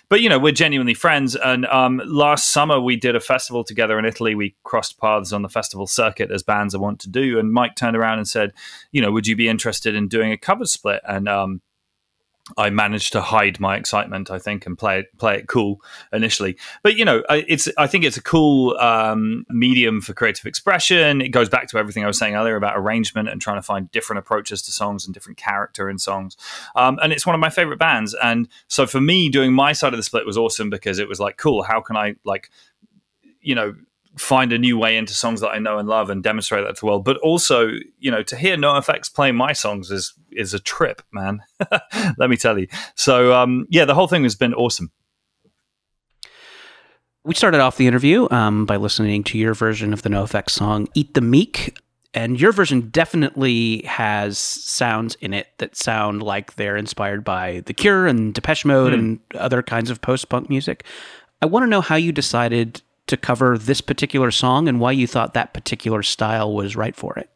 But 0.08 0.20
you 0.20 0.28
know 0.28 0.38
we're 0.38 0.52
genuinely 0.52 0.94
friends, 0.94 1.34
and 1.34 1.66
um, 1.66 2.00
last 2.04 2.52
summer 2.52 2.78
we 2.78 2.94
did 2.94 3.16
a 3.16 3.20
festival 3.20 3.64
together 3.64 3.98
in 3.98 4.04
Italy. 4.04 4.36
We 4.36 4.54
crossed 4.62 5.00
paths 5.00 5.32
on 5.32 5.42
the 5.42 5.48
festival 5.48 5.88
circuit 5.88 6.30
as 6.30 6.44
bands 6.44 6.76
are 6.76 6.80
want 6.80 7.00
to 7.00 7.10
do, 7.10 7.40
and 7.40 7.52
Mike 7.52 7.74
turned 7.74 7.96
around 7.96 8.18
and 8.18 8.28
said, 8.28 8.52
"You 8.92 9.02
know, 9.02 9.10
would 9.10 9.26
you 9.26 9.34
be 9.34 9.48
interested 9.48 9.96
in 9.96 10.06
doing 10.06 10.30
a 10.30 10.36
cover 10.36 10.64
split?" 10.64 11.02
And 11.08 11.28
um, 11.28 11.60
I 12.56 12.70
managed 12.70 13.12
to 13.12 13.20
hide 13.20 13.58
my 13.58 13.76
excitement, 13.76 14.30
I 14.30 14.38
think, 14.38 14.66
and 14.66 14.78
play 14.78 15.00
it 15.00 15.18
play 15.18 15.36
it 15.36 15.48
cool 15.48 15.80
initially. 16.12 16.56
But 16.82 16.96
you 16.96 17.04
know, 17.04 17.24
it's 17.28 17.68
I 17.76 17.88
think 17.88 18.04
it's 18.04 18.16
a 18.16 18.22
cool 18.22 18.76
um, 18.78 19.44
medium 19.48 20.00
for 20.00 20.14
creative 20.14 20.46
expression. 20.46 21.20
It 21.20 21.30
goes 21.30 21.48
back 21.48 21.66
to 21.68 21.78
everything 21.78 22.04
I 22.04 22.06
was 22.06 22.18
saying 22.18 22.36
earlier 22.36 22.54
about 22.54 22.78
arrangement 22.78 23.28
and 23.28 23.40
trying 23.40 23.58
to 23.58 23.62
find 23.62 23.90
different 23.90 24.18
approaches 24.18 24.62
to 24.62 24.72
songs 24.72 25.06
and 25.06 25.12
different 25.12 25.38
character 25.38 25.90
in 25.90 25.98
songs. 25.98 26.36
Um, 26.76 26.98
and 27.02 27.12
it's 27.12 27.26
one 27.26 27.34
of 27.34 27.40
my 27.40 27.50
favorite 27.50 27.78
bands. 27.78 28.14
And 28.22 28.48
so 28.68 28.86
for 28.86 29.00
me, 29.00 29.28
doing 29.28 29.52
my 29.52 29.72
side 29.72 29.92
of 29.92 29.96
the 29.96 30.04
split 30.04 30.24
was 30.24 30.38
awesome 30.38 30.70
because 30.70 31.00
it 31.00 31.08
was 31.08 31.18
like, 31.18 31.38
cool. 31.38 31.64
How 31.64 31.80
can 31.80 31.96
I 31.96 32.14
like, 32.24 32.50
you 33.40 33.56
know, 33.56 33.74
find 34.16 34.52
a 34.52 34.58
new 34.58 34.78
way 34.78 34.96
into 34.96 35.12
songs 35.12 35.40
that 35.40 35.50
I 35.50 35.58
know 35.58 35.78
and 35.78 35.88
love 35.88 36.10
and 36.10 36.22
demonstrate 36.22 36.64
that 36.64 36.76
to 36.76 36.80
the 36.80 36.86
world. 36.86 37.04
But 37.04 37.18
also, 37.18 37.68
you 37.98 38.10
know, 38.10 38.22
to 38.24 38.36
hear 38.36 38.56
NoFX 38.56 39.12
playing 39.12 39.36
my 39.36 39.52
songs 39.52 39.90
is 39.90 40.14
is 40.32 40.54
a 40.54 40.58
trip, 40.58 41.02
man. 41.12 41.40
Let 42.18 42.30
me 42.30 42.36
tell 42.36 42.58
you. 42.58 42.68
So 42.94 43.32
um, 43.32 43.66
yeah, 43.70 43.84
the 43.84 43.94
whole 43.94 44.08
thing 44.08 44.22
has 44.24 44.34
been 44.34 44.54
awesome. 44.54 44.90
We 47.24 47.34
started 47.34 47.60
off 47.60 47.76
the 47.76 47.88
interview 47.88 48.28
um, 48.30 48.66
by 48.66 48.76
listening 48.76 49.24
to 49.24 49.38
your 49.38 49.52
version 49.52 49.92
of 49.92 50.02
the 50.02 50.08
NoFX 50.08 50.50
song 50.50 50.88
"Eat 50.94 51.14
the 51.14 51.20
Meek." 51.20 51.78
And 52.14 52.40
your 52.40 52.52
version 52.52 52.88
definitely 52.88 53.82
has 53.82 54.38
sounds 54.38 55.16
in 55.16 55.34
it 55.34 55.48
that 55.58 55.76
sound 55.76 56.22
like 56.22 56.54
they're 56.54 56.78
inspired 56.78 57.24
by 57.24 57.62
The 57.66 57.74
Cure 57.74 58.06
and 58.06 58.32
Depeche 58.32 58.64
Mode 58.64 58.94
mm. 58.94 58.98
and 58.98 59.20
other 59.34 59.62
kinds 59.62 59.90
of 59.90 60.00
post 60.00 60.30
punk 60.30 60.48
music. 60.48 60.84
I 61.42 61.46
want 61.46 61.64
to 61.64 61.68
know 61.68 61.82
how 61.82 61.96
you 61.96 62.12
decided 62.12 62.80
to 63.06 63.16
cover 63.16 63.56
this 63.56 63.80
particular 63.80 64.30
song 64.30 64.68
and 64.68 64.80
why 64.80 64.92
you 64.92 65.06
thought 65.06 65.34
that 65.34 65.54
particular 65.54 66.02
style 66.02 66.52
was 66.52 66.76
right 66.76 66.96
for 66.96 67.18
it. 67.18 67.30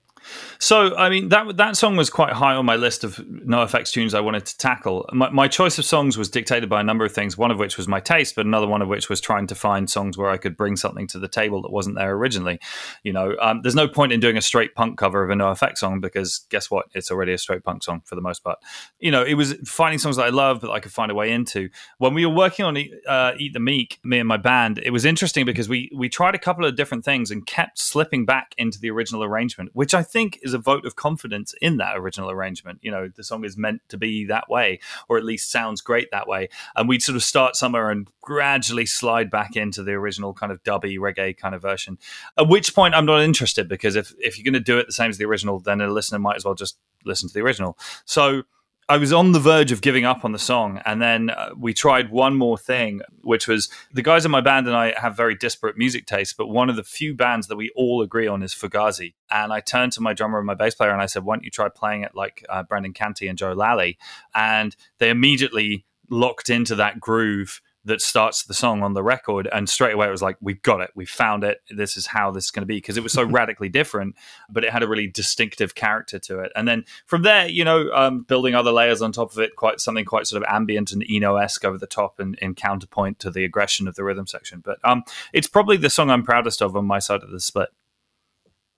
So, 0.59 0.97
I 0.97 1.09
mean, 1.09 1.29
that 1.31 1.57
that 1.57 1.77
song 1.77 1.97
was 1.97 2.11
quite 2.11 2.33
high 2.33 2.55
on 2.55 2.67
my 2.67 2.77
list 2.77 3.03
of 3.03 3.17
NoFX 3.17 3.93
tunes 3.93 4.15
I 4.15 4.21
wanted 4.21 4.45
to 4.47 4.59
tackle. 4.59 5.09
My, 5.13 5.31
my, 5.31 5.49
choice 5.49 5.79
of 5.79 5.85
songs 5.85 6.17
was 6.19 6.29
dictated 6.29 6.69
by 6.69 6.81
a 6.81 6.85
number 6.85 7.05
of 7.05 7.13
things, 7.13 7.37
one 7.37 7.51
of 7.51 7.59
which 7.59 7.77
was 7.77 7.89
my 7.89 7.99
taste, 7.99 8.37
but 8.37 8.47
another 8.47 8.67
one 8.67 8.83
of 8.83 8.89
which 8.89 9.09
was 9.09 9.21
trying 9.21 9.47
to 9.49 9.55
find 9.55 9.91
songs 9.91 10.17
where 10.17 10.31
I 10.31 10.37
could 10.37 10.57
bring 10.57 10.77
something 10.77 11.07
to 11.09 11.19
the 11.19 11.29
table 11.29 11.63
that 11.63 11.73
wasn't 11.73 11.97
there 11.97 12.13
originally. 12.13 12.61
You 13.03 13.13
know, 13.13 13.37
um, 13.41 13.61
there's 13.63 13.75
no 13.75 13.89
point 13.89 14.13
in 14.13 14.21
doing 14.21 14.37
a 14.37 14.43
straight 14.43 14.75
punk 14.75 14.99
cover 14.99 15.25
of 15.25 15.31
a 15.31 15.35
NoFX 15.35 15.79
song 15.79 16.01
because 16.01 16.47
guess 16.51 16.71
what? 16.71 16.87
It's 16.95 17.11
already 17.11 17.33
a 17.33 17.39
straight 17.39 17.65
punk 17.65 17.83
song 17.83 18.03
for 18.05 18.15
the 18.15 18.21
most 18.21 18.45
part. 18.45 18.59
You 18.99 19.11
know, 19.11 19.25
it 19.25 19.35
was 19.35 19.55
finding 19.65 19.99
songs 19.99 20.17
that 20.17 20.27
I 20.27 20.31
love 20.31 20.61
that 20.61 20.71
I 20.71 20.79
could 20.79 20.93
find 20.93 21.11
a 21.11 21.15
way 21.15 21.33
into. 21.33 21.71
When 21.99 22.15
we 22.15 22.27
were 22.27 22.35
working 22.35 22.65
on 22.65 22.77
uh, 23.09 23.33
Eat 23.39 23.55
the 23.55 23.61
Meek, 23.61 23.99
me 24.05 24.19
and 24.19 24.29
my 24.29 24.37
band, 24.37 24.79
it 24.79 24.91
was 24.91 25.05
interesting 25.05 25.47
because 25.47 25.69
we 25.69 25.91
we 25.95 26.09
tried 26.09 26.35
a 26.35 26.39
couple 26.39 26.65
of 26.65 26.77
different 26.77 27.05
things 27.05 27.31
and 27.31 27.47
kept 27.47 27.79
slipping 27.79 28.25
back 28.25 28.55
into 28.59 28.79
the 28.79 28.91
original 28.91 29.25
arrangement, 29.25 29.71
which 29.73 29.95
I 29.95 30.03
think 30.03 30.20
is 30.43 30.55
a 30.55 30.59
vote 30.59 30.85
of 30.85 30.97
confidence 30.97 31.55
in 31.61 31.77
that 31.79 31.97
original 31.97 32.31
arrangement. 32.31 32.79
You 32.83 32.91
know, 32.91 33.09
the 33.09 33.25
song 33.25 33.45
is 33.45 33.57
meant 33.57 33.83
to 33.89 33.97
be 33.97 34.25
that 34.27 34.49
way, 34.49 34.81
or 35.09 35.19
at 35.19 35.25
least 35.25 35.51
sounds 35.51 35.81
great 35.81 36.11
that 36.11 36.29
way. 36.29 36.49
And 36.77 36.89
we'd 36.89 37.03
sort 37.03 37.17
of 37.17 37.23
start 37.23 37.57
somewhere 37.57 37.91
and 37.91 38.09
gradually 38.21 38.87
slide 38.87 39.31
back 39.31 39.57
into 39.57 39.83
the 39.83 39.93
original 39.93 40.35
kind 40.35 40.53
of 40.53 40.63
dubby 40.63 40.99
reggae 40.99 41.37
kind 41.37 41.55
of 41.55 41.63
version. 41.63 41.99
At 42.39 42.49
which 42.49 42.75
point, 42.75 42.95
I'm 42.95 43.07
not 43.07 43.23
interested 43.23 43.69
because 43.69 43.97
if 43.97 44.13
if 44.19 44.39
you're 44.39 44.45
going 44.45 44.55
to 44.55 44.61
do 44.61 44.79
it 44.79 44.87
the 44.87 44.93
same 44.93 45.11
as 45.11 45.19
the 45.19 45.25
original, 45.25 45.61
then 45.61 45.81
a 45.81 45.89
listener 45.89 46.19
might 46.19 46.37
as 46.37 46.45
well 46.45 46.55
just 46.55 46.79
listen 47.05 47.29
to 47.29 47.35
the 47.35 47.41
original. 47.41 47.79
So 48.05 48.43
I 48.91 48.97
was 48.97 49.13
on 49.13 49.31
the 49.31 49.39
verge 49.39 49.71
of 49.71 49.83
giving 49.83 50.05
up 50.05 50.25
on 50.25 50.33
the 50.33 50.39
song, 50.41 50.83
and 50.85 51.01
then 51.01 51.31
uh, 51.31 51.51
we 51.57 51.73
tried 51.73 52.11
one 52.11 52.35
more 52.35 52.59
thing, 52.59 53.03
which 53.21 53.47
was 53.47 53.69
the 53.93 54.03
guys 54.03 54.25
in 54.25 54.33
my 54.33 54.41
band 54.41 54.67
and 54.67 54.75
I 54.75 54.99
have 55.01 55.17
very 55.17 55.37
disparate 55.37 55.79
music 55.79 56.07
tastes, 56.07 56.35
but 56.35 56.49
one 56.49 56.69
of 56.69 56.75
the 56.75 56.83
few 56.83 57.15
bands 57.15 57.47
that 57.47 57.55
we 57.55 57.71
all 57.77 58.03
agree 58.03 58.27
on 58.27 58.43
is 58.43 58.53
Fugazi. 58.53 59.15
And 59.31 59.53
I 59.53 59.61
turned 59.61 59.93
to 59.93 60.01
my 60.01 60.13
drummer 60.13 60.39
and 60.39 60.47
my 60.47 60.57
bass 60.57 60.75
player, 60.75 60.91
and 60.91 61.01
I 61.01 61.07
said, 61.07 61.23
"Why 61.23 61.37
don't 61.37 61.45
you 61.45 61.53
try 61.53 61.69
playing 61.69 62.03
it 62.03 62.17
like 62.17 62.45
uh, 62.49 62.65
Brendan 62.65 62.93
Canty 62.93 63.29
and 63.29 63.39
Joe 63.39 63.53
Lally?" 63.53 63.97
And 64.35 64.75
they 64.99 65.09
immediately 65.09 65.87
locked 66.11 66.51
into 66.51 66.75
that 66.75 66.99
groove 66.99 67.61
that 67.85 68.03
starts 68.03 68.45
the 68.45 68.55
song 68.55 68.83
on 68.83 68.93
the 68.93 69.03
record 69.03 69.49
and 69.53 69.69
straight 69.69 69.95
away 69.95 70.07
it 70.07 70.11
was 70.11 70.23
like 70.23 70.37
we've 70.41 70.63
got 70.63 70.81
it. 70.81 70.91
We 70.95 71.07
found 71.07 71.45
it. 71.45 71.63
This 71.71 71.97
is 71.97 72.07
how 72.07 72.31
this 72.31 72.47
is 72.47 72.51
going 72.51 72.63
to 72.63 72.67
be. 72.67 72.77
Because 72.77 72.97
it 72.97 73.03
was 73.03 73.13
so 73.13 73.25
radically 73.27 73.69
different 73.69 74.17
but 74.51 74.65
it 74.65 74.71
had 74.71 74.83
a 74.83 74.89
really 74.89 75.07
distinctive 75.07 75.75
character 75.75 76.19
to 76.19 76.41
it. 76.41 76.53
And 76.55 76.69
then 76.69 76.85
from 77.07 77.23
there 77.23 77.47
you 77.49 77.65
know 77.65 77.91
um, 77.93 78.23
building 78.23 78.55
other 78.55 78.73
layers 78.73 79.01
on 79.01 79.13
top 79.13 79.33
of 79.33 79.39
it 79.39 79.57
quite 79.57 79.81
something 79.81 80.05
quite 80.05 80.27
sort 80.27 80.43
of 80.43 80.49
ambient 80.53 80.93
and 80.93 81.05
eno-esque 81.09 81.65
over 81.65 81.79
the 81.79 81.87
top 81.87 82.21
and 82.21 82.37
in 82.41 82.55
counterpoint 82.55 83.19
to 83.21 83.31
the 83.31 83.45
aggression 83.45 83.89
of 83.89 83.95
the 83.95 84.05
rhythm 84.05 84.27
section. 84.27 84.61
But 84.61 84.79
um, 84.85 85.03
it's 85.33 85.49
probably 85.49 85.77
the 85.77 85.91
song 85.91 86.11
i'm 86.11 86.23
proudest 86.23 86.61
of 86.61 86.77
on 86.77 86.85
my 86.85 86.99
side 86.99 87.23
of 87.23 87.31
the 87.31 87.41
split. 87.41 87.71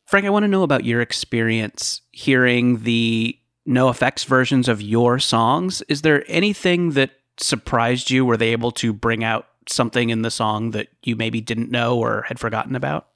Frank 0.05 0.27
i 0.27 0.31
want 0.31 0.45
to 0.45 0.49
know 0.49 0.63
about 0.63 0.85
your 0.85 1.01
experience 1.01 2.03
hearing 2.13 2.83
the 2.83 3.39
NOFX 3.67 4.25
versions 4.27 4.69
of 4.69 4.83
your 4.83 5.19
songs. 5.19 5.83
Is 5.83 6.03
there 6.03 6.25
anything 6.27 6.91
that 6.91 7.11
surprised 7.39 8.11
you? 8.11 8.25
Were 8.25 8.37
they 8.37 8.49
able 8.49 8.73
to 8.73 8.93
bring 8.93 9.25
out 9.25 9.47
something 9.69 10.11
in 10.11 10.23
the 10.23 10.31
song 10.31 10.73
that 10.73 10.89
you 11.03 11.17
maybe 11.17 11.41
didn't 11.41 11.71
know 11.71 11.99
or 11.99 12.23
had 12.29 12.39
forgotten 12.39 12.77
about? 12.77 13.09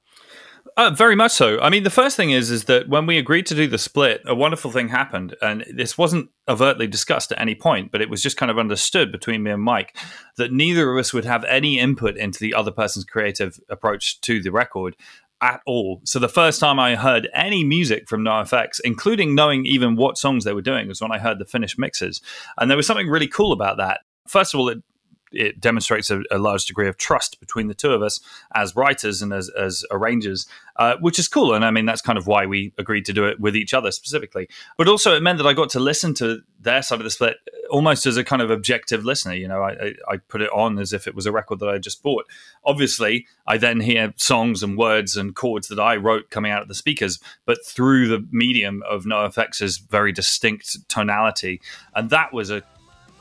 Uh, 0.77 0.91
very 0.91 1.15
much 1.15 1.31
so. 1.31 1.59
I 1.59 1.71
mean, 1.71 1.81
the 1.81 1.89
first 1.89 2.15
thing 2.15 2.29
is 2.29 2.51
is 2.51 2.65
that 2.65 2.87
when 2.87 3.07
we 3.07 3.17
agreed 3.17 3.47
to 3.47 3.55
do 3.55 3.65
the 3.65 3.79
split, 3.79 4.21
a 4.27 4.35
wonderful 4.35 4.69
thing 4.69 4.89
happened, 4.89 5.35
and 5.41 5.65
this 5.73 5.97
wasn't 5.97 6.29
overtly 6.47 6.85
discussed 6.85 7.31
at 7.31 7.41
any 7.41 7.55
point, 7.55 7.91
but 7.91 7.99
it 7.99 8.11
was 8.11 8.21
just 8.21 8.37
kind 8.37 8.51
of 8.51 8.59
understood 8.59 9.11
between 9.11 9.41
me 9.41 9.49
and 9.49 9.63
Mike 9.63 9.97
that 10.37 10.51
neither 10.51 10.91
of 10.91 10.99
us 10.99 11.13
would 11.13 11.25
have 11.25 11.43
any 11.45 11.79
input 11.79 12.15
into 12.15 12.39
the 12.39 12.53
other 12.53 12.69
person's 12.69 13.05
creative 13.05 13.59
approach 13.69 14.21
to 14.21 14.39
the 14.39 14.51
record 14.51 14.95
at 15.41 15.61
all. 15.65 16.01
So 16.03 16.19
the 16.19 16.29
first 16.29 16.59
time 16.59 16.79
I 16.79 16.95
heard 16.95 17.27
any 17.33 17.63
music 17.63 18.07
from 18.07 18.21
NoFX, 18.21 18.79
including 18.83 19.33
knowing 19.33 19.65
even 19.65 19.95
what 19.95 20.19
songs 20.19 20.43
they 20.43 20.53
were 20.53 20.61
doing, 20.61 20.87
was 20.87 21.01
when 21.01 21.11
I 21.11 21.17
heard 21.17 21.39
the 21.39 21.45
finished 21.45 21.79
mixes, 21.79 22.21
and 22.55 22.69
there 22.69 22.77
was 22.77 22.85
something 22.85 23.09
really 23.09 23.27
cool 23.27 23.51
about 23.51 23.77
that 23.77 24.01
first 24.27 24.53
of 24.53 24.59
all, 24.59 24.69
it 24.69 24.83
it 25.31 25.59
demonstrates 25.59 26.09
a, 26.09 26.21
a, 26.31 26.37
large 26.37 26.65
degree 26.65 26.87
of 26.87 26.97
trust 26.97 27.39
between 27.39 27.67
the 27.67 27.73
two 27.73 27.91
of 27.91 28.01
us 28.01 28.19
as 28.55 28.75
writers 28.75 29.21
and 29.21 29.33
as, 29.33 29.49
as 29.49 29.83
arrangers, 29.91 30.47
uh, 30.77 30.95
which 30.99 31.19
is 31.19 31.27
cool. 31.27 31.53
And 31.53 31.65
I 31.65 31.71
mean, 31.71 31.85
that's 31.85 32.01
kind 32.01 32.17
of 32.17 32.27
why 32.27 32.45
we 32.45 32.73
agreed 32.77 33.05
to 33.05 33.13
do 33.13 33.25
it 33.25 33.39
with 33.39 33.55
each 33.55 33.73
other 33.73 33.91
specifically. 33.91 34.47
But 34.77 34.87
also, 34.87 35.15
it 35.15 35.21
meant 35.21 35.37
that 35.39 35.47
I 35.47 35.53
got 35.53 35.69
to 35.71 35.79
listen 35.79 36.13
to 36.15 36.41
their 36.59 36.81
side 36.81 36.99
of 36.99 37.03
the 37.03 37.11
split 37.11 37.37
almost 37.69 38.05
as 38.05 38.17
a 38.17 38.23
kind 38.23 38.41
of 38.41 38.49
objective 38.49 39.03
listener. 39.03 39.33
You 39.33 39.47
know, 39.47 39.61
I, 39.61 39.93
I, 40.07 40.17
put 40.17 40.41
it 40.41 40.49
on 40.51 40.79
as 40.79 40.93
if 40.93 41.05
it 41.05 41.15
was 41.15 41.25
a 41.25 41.31
record 41.31 41.59
that 41.59 41.69
I 41.69 41.77
just 41.77 42.01
bought. 42.01 42.25
Obviously, 42.63 43.27
I 43.45 43.57
then 43.57 43.81
hear 43.81 44.13
songs 44.15 44.63
and 44.63 44.77
words 44.77 45.17
and 45.17 45.35
chords 45.35 45.67
that 45.67 45.79
I 45.79 45.97
wrote 45.97 46.29
coming 46.29 46.51
out 46.51 46.61
of 46.61 46.67
the 46.69 46.75
speakers, 46.75 47.19
but 47.45 47.65
through 47.65 48.07
the 48.07 48.25
medium 48.31 48.83
of 48.89 49.03
NoFX's 49.03 49.77
very 49.77 50.11
distinct 50.11 50.87
tonality. 50.87 51.61
And 51.93 52.09
that 52.09 52.33
was 52.33 52.49
a 52.49 52.63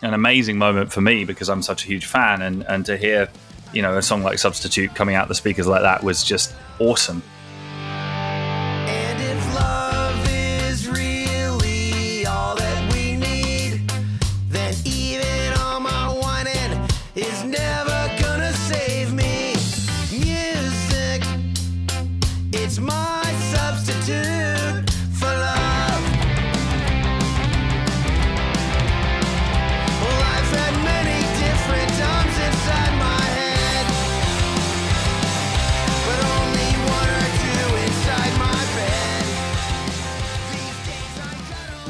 an 0.02 0.14
amazing 0.14 0.58
moment 0.58 0.92
for 0.92 1.00
me 1.00 1.24
because 1.24 1.48
I'm 1.48 1.62
such 1.62 1.84
a 1.84 1.86
huge 1.86 2.06
fan, 2.06 2.42
and 2.42 2.64
and 2.68 2.84
to 2.86 2.96
hear, 2.96 3.28
you 3.72 3.82
know, 3.82 3.96
a 3.96 4.02
song 4.02 4.22
like 4.22 4.38
Substitute 4.38 4.94
coming 4.94 5.14
out 5.14 5.28
the 5.28 5.34
speakers 5.34 5.66
like 5.66 5.82
that 5.82 6.02
was 6.02 6.22
just 6.22 6.54
awesome. 6.78 7.22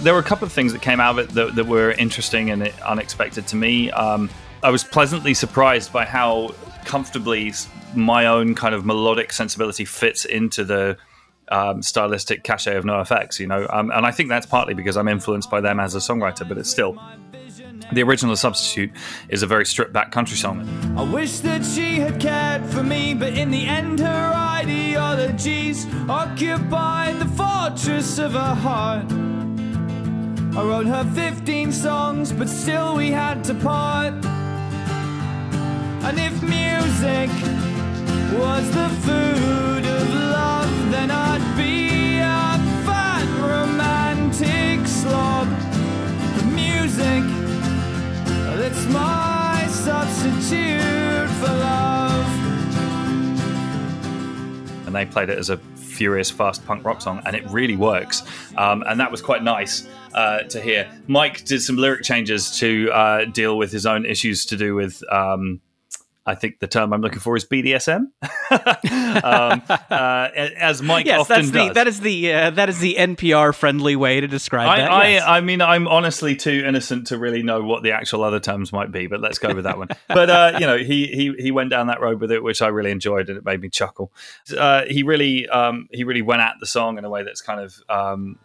There 0.07 0.15
were 0.15 0.21
a 0.21 0.23
couple 0.23 0.47
of 0.47 0.53
things 0.53 0.73
that 0.73 0.81
came 0.81 1.01
out 1.01 1.19
of 1.19 1.29
it 1.29 1.35
that, 1.35 1.57
that 1.57 1.67
were 1.67 1.91
interesting 1.91 2.51
and 2.51 2.63
unexpected 2.87 3.45
to 3.49 3.57
me. 3.57 3.91
Um, 3.91 4.31
I 4.63 4.71
was 4.71 4.85
pleasantly 4.85 5.35
surprised 5.35 5.93
by 5.93 6.05
how 6.05 6.55
comfortably 6.85 7.53
my 7.93 8.27
own 8.27 8.55
kind 8.55 8.73
of 8.73 8.87
melodic 8.87 9.33
sensibility 9.33 9.85
fits 9.85 10.25
into 10.25 10.63
the 10.63 10.97
um, 11.49 11.83
stylistic 11.83 12.45
cachet 12.45 12.77
of 12.77 12.85
NoFX, 12.85 13.41
you 13.41 13.49
know, 13.49 13.67
um, 13.71 13.91
and 13.91 14.07
I 14.07 14.13
think 14.13 14.29
that's 14.29 14.47
partly 14.47 14.75
because 14.75 14.97
I'm 14.97 15.09
influenced 15.09 15.51
by 15.51 15.61
them 15.61 15.81
as 15.81 15.97
a 15.97 15.99
songwriter, 15.99 16.49
but 16.49 16.57
it's 16.57 16.71
still 16.71 16.97
the 17.93 18.03
original 18.05 18.37
substitute 18.37 18.93
is 19.29 19.43
a 19.43 19.47
very 19.49 19.67
stripped 19.67 19.93
back 19.93 20.13
country 20.13 20.37
song. 20.37 20.69
I 20.97 21.03
wish 21.03 21.41
that 21.41 21.65
she 21.65 21.97
had 21.97 22.21
cared 22.21 22.65
for 22.67 22.85
me, 22.85 23.13
but 23.15 23.37
in 23.37 23.51
the 23.51 23.67
end, 23.67 23.99
her 23.99 24.33
ideologies 24.35 25.85
occupied 26.09 27.19
the 27.19 27.27
fortress 27.27 28.19
of 28.19 28.33
her 28.35 28.55
heart. 28.55 29.13
I 30.57 30.65
wrote 30.65 30.87
her 30.87 31.05
15 31.15 31.71
songs, 31.71 32.33
but 32.33 32.49
still 32.49 32.97
we 32.97 33.11
had 33.11 33.45
to 33.45 33.55
part. 33.55 34.15
And 36.03 36.19
if 36.19 36.43
music 36.43 37.29
was 38.41 38.65
the 38.71 38.89
food 39.05 39.85
of 39.85 40.15
love, 40.15 40.91
then 40.91 41.11
I'd 41.11 41.57
be 41.59 42.17
a 42.21 42.57
fat 42.87 43.29
romantic 43.39 44.87
slob. 44.87 45.47
The 46.39 46.45
music, 46.47 47.23
that's 48.57 48.87
my 48.87 49.67
substitute 49.69 51.29
for 51.39 51.53
love. 51.53 52.27
And 54.87 54.95
they 54.95 55.05
played 55.05 55.29
it 55.29 55.39
as 55.39 55.51
a 55.51 55.59
furious, 55.97 56.31
fast 56.31 56.65
punk 56.67 56.85
rock 56.85 57.01
song, 57.01 57.23
and 57.25 57.35
it 57.35 57.45
really 57.51 57.77
works. 57.77 58.23
Um, 58.57 58.85
and 58.87 59.01
that 59.01 59.11
was 59.11 59.21
quite 59.23 59.43
nice 59.43 59.87
uh, 60.15 60.41
to 60.45 60.61
hear. 60.61 60.91
Mike 61.07 61.45
did 61.45 61.63
some 61.63 61.77
lyric 61.77 62.03
changes 62.03 62.59
to 62.59 62.91
uh, 62.93 63.25
deal 63.25 63.57
with 63.59 63.73
his 63.73 63.87
own 63.87 64.05
issues 64.05 64.47
to 64.47 64.57
do 64.57 64.75
with. 64.75 65.03
Um, 65.11 65.61
I 66.27 66.35
think 66.35 66.59
the 66.59 66.67
term 66.67 66.93
I'm 66.93 67.01
looking 67.01 67.21
for 67.21 67.37
is 67.37 67.45
BDSM, 67.45 67.99
um, 69.23 69.63
uh, 69.69 70.29
as 70.59 70.83
Mike 70.83 71.07
yes, 71.07 71.21
often 71.21 71.37
that's 71.37 71.51
the, 71.51 71.59
does. 71.67 71.75
That 71.75 71.87
is 71.87 72.01
the 72.01 72.33
uh, 72.33 72.51
that 72.51 72.69
is 72.69 72.81
the 72.81 72.97
NPR 72.99 73.55
friendly 73.55 73.95
way 73.95 74.21
to 74.21 74.27
describe 74.27 74.69
I, 74.69 74.79
that. 74.79 74.91
I, 74.91 75.09
yes. 75.09 75.25
I, 75.25 75.41
mean, 75.41 75.63
I'm 75.63 75.87
honestly 75.87 76.35
too 76.35 76.65
innocent 76.67 77.09
to 77.09 77.19
really 77.19 77.45
know 77.45 77.63
what 77.63 77.85
the 77.85 77.93
actual 77.93 78.25
other 78.25 78.41
terms 78.41 78.73
might 78.73 78.91
be, 78.91 79.07
but 79.07 79.21
let's 79.21 79.39
go 79.39 79.55
with 79.55 79.65
that 79.65 79.79
one. 79.79 79.89
but 80.09 80.29
uh, 80.29 80.59
you 80.59 80.67
know, 80.67 80.77
he 80.77 81.07
he 81.07 81.33
he 81.39 81.51
went 81.53 81.71
down 81.71 81.87
that 81.87 82.01
road 82.01 82.21
with 82.21 82.33
it, 82.33 82.43
which 82.43 82.61
I 82.61 82.69
really 82.69 82.91
enjoyed, 82.91 83.29
and 83.29 83.39
it 83.39 83.45
made 83.45 83.61
me 83.61 83.69
chuckle. 83.69 84.11
Uh, 84.57 84.83
he 84.89 85.05
really 85.05 85.49
um, 85.49 85.89
he 85.93 86.03
really 86.03 86.23
went 86.23 86.43
at 86.43 86.55
the 86.59 86.67
song 86.67 86.99
in 86.99 87.05
a 87.05 87.11
way 87.11 87.23
that's 87.23 87.41
kind 87.41 87.61
of 87.61 87.81
um, 87.89 88.39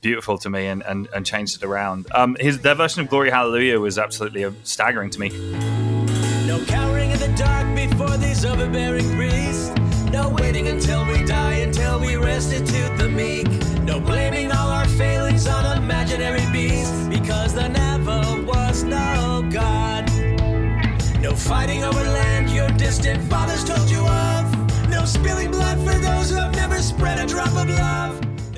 beautiful 0.00 0.38
to 0.38 0.50
me 0.50 0.66
and, 0.66 0.82
and, 0.82 1.08
and 1.14 1.26
changed 1.26 1.62
it 1.62 1.66
around. 1.66 2.06
Um, 2.14 2.36
his 2.40 2.60
their 2.60 2.74
version 2.74 3.02
of 3.02 3.08
Glory 3.08 3.30
Hallelujah 3.30 3.78
was 3.78 3.98
absolutely 3.98 4.44
uh, 4.44 4.52
staggering 4.62 5.10
to 5.10 5.20
me. 5.20 5.95
No 6.46 6.64
cowering 6.64 7.10
in 7.10 7.18
the 7.18 7.34
dark 7.36 7.74
before 7.74 8.16
these 8.18 8.44
overbearing 8.44 9.16
priests. 9.16 9.72
No 10.12 10.28
waiting 10.28 10.68
until 10.68 11.04
we 11.04 11.24
die, 11.24 11.54
until 11.54 11.98
we 11.98 12.14
restitute 12.14 12.96
the 12.96 13.08
meek. 13.08 13.48
No 13.82 13.98
blaming 13.98 14.52
all 14.52 14.68
our 14.68 14.86
failings 14.86 15.48
on 15.48 15.76
imaginary 15.76 16.46
beasts, 16.52 17.08
because 17.08 17.52
there 17.52 17.68
never 17.68 18.20
was 18.44 18.84
no 18.84 19.44
God. 19.50 20.08
No 21.20 21.34
fighting 21.34 21.82
over 21.82 21.98
land 21.98 22.48
your 22.50 22.68
distant 22.78 23.20
fathers 23.24 23.64
told 23.64 23.90
you 23.90 24.06
of. 24.06 24.88
No 24.88 25.04
spilling 25.04 25.50
blood 25.50 25.78
for 25.78 25.98
those 25.98 26.25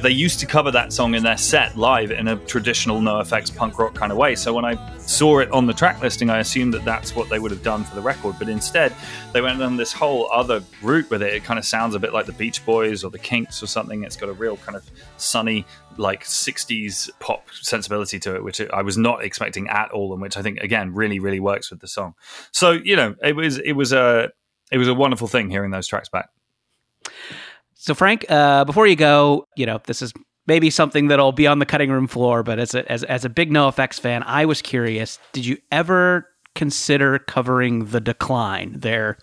They 0.02 0.10
used 0.10 0.38
to 0.40 0.46
cover 0.46 0.70
that 0.70 0.92
song 0.92 1.14
in 1.14 1.24
their 1.24 1.36
set 1.36 1.76
live 1.76 2.12
in 2.12 2.28
a 2.28 2.36
traditional 2.36 3.00
NOFX 3.00 3.54
punk 3.54 3.80
rock 3.80 3.94
kind 3.94 4.12
of 4.12 4.18
way. 4.18 4.36
So 4.36 4.52
when 4.52 4.64
I 4.64 4.96
saw 4.98 5.40
it 5.40 5.50
on 5.50 5.66
the 5.66 5.72
track 5.72 6.00
listing, 6.00 6.30
I 6.30 6.38
assumed 6.38 6.72
that 6.74 6.84
that's 6.84 7.16
what 7.16 7.28
they 7.28 7.40
would 7.40 7.50
have 7.50 7.64
done 7.64 7.82
for 7.82 7.96
the 7.96 8.00
record. 8.00 8.36
But 8.38 8.48
instead, 8.48 8.94
they 9.32 9.40
went 9.40 9.60
on 9.60 9.76
this 9.76 9.92
whole 9.92 10.30
other 10.32 10.62
route 10.82 11.10
with 11.10 11.22
it. 11.22 11.34
It 11.34 11.42
kind 11.42 11.58
of 11.58 11.64
sounds 11.64 11.96
a 11.96 11.98
bit 11.98 12.12
like 12.12 12.26
the 12.26 12.32
Beach 12.32 12.64
Boys 12.64 13.02
or 13.02 13.10
the 13.10 13.18
Kinks 13.18 13.60
or 13.60 13.66
something. 13.66 14.04
It's 14.04 14.16
got 14.16 14.28
a 14.28 14.32
real 14.32 14.56
kind 14.58 14.76
of 14.76 14.88
sunny, 15.16 15.66
like 15.96 16.22
60s 16.22 17.10
pop 17.18 17.48
sensibility 17.50 18.20
to 18.20 18.36
it, 18.36 18.44
which 18.44 18.60
I 18.60 18.82
was 18.82 18.96
not 18.96 19.24
expecting 19.24 19.68
at 19.68 19.90
all, 19.90 20.12
and 20.12 20.22
which 20.22 20.36
I 20.36 20.42
think 20.42 20.60
again 20.60 20.94
really, 20.94 21.18
really 21.18 21.40
works 21.40 21.70
with 21.70 21.80
the 21.80 21.88
song. 21.88 22.14
So 22.52 22.70
you 22.70 22.94
know, 22.94 23.16
it 23.22 23.34
was 23.34 23.58
it 23.58 23.72
was 23.72 23.92
a 23.92 24.30
it 24.70 24.78
was 24.78 24.86
a 24.86 24.94
wonderful 24.94 25.26
thing 25.26 25.50
hearing 25.50 25.72
those 25.72 25.88
tracks 25.88 26.08
back. 26.08 26.28
So, 27.88 27.94
Frank, 27.94 28.26
uh, 28.28 28.66
before 28.66 28.86
you 28.86 28.96
go, 28.96 29.46
you 29.56 29.64
know, 29.64 29.80
this 29.86 30.02
is 30.02 30.12
maybe 30.46 30.68
something 30.68 31.06
that'll 31.08 31.32
be 31.32 31.46
on 31.46 31.58
the 31.58 31.64
cutting 31.64 31.90
room 31.90 32.06
floor, 32.06 32.42
but 32.42 32.58
as 32.58 32.74
a, 32.74 32.92
as, 32.92 33.02
as 33.04 33.24
a 33.24 33.30
big 33.30 33.50
NoFX 33.50 33.98
fan, 33.98 34.22
I 34.24 34.44
was 34.44 34.60
curious 34.60 35.18
did 35.32 35.46
you 35.46 35.56
ever 35.72 36.28
consider 36.54 37.18
covering 37.18 37.86
The 37.86 38.02
Decline, 38.02 38.74
their 38.80 39.16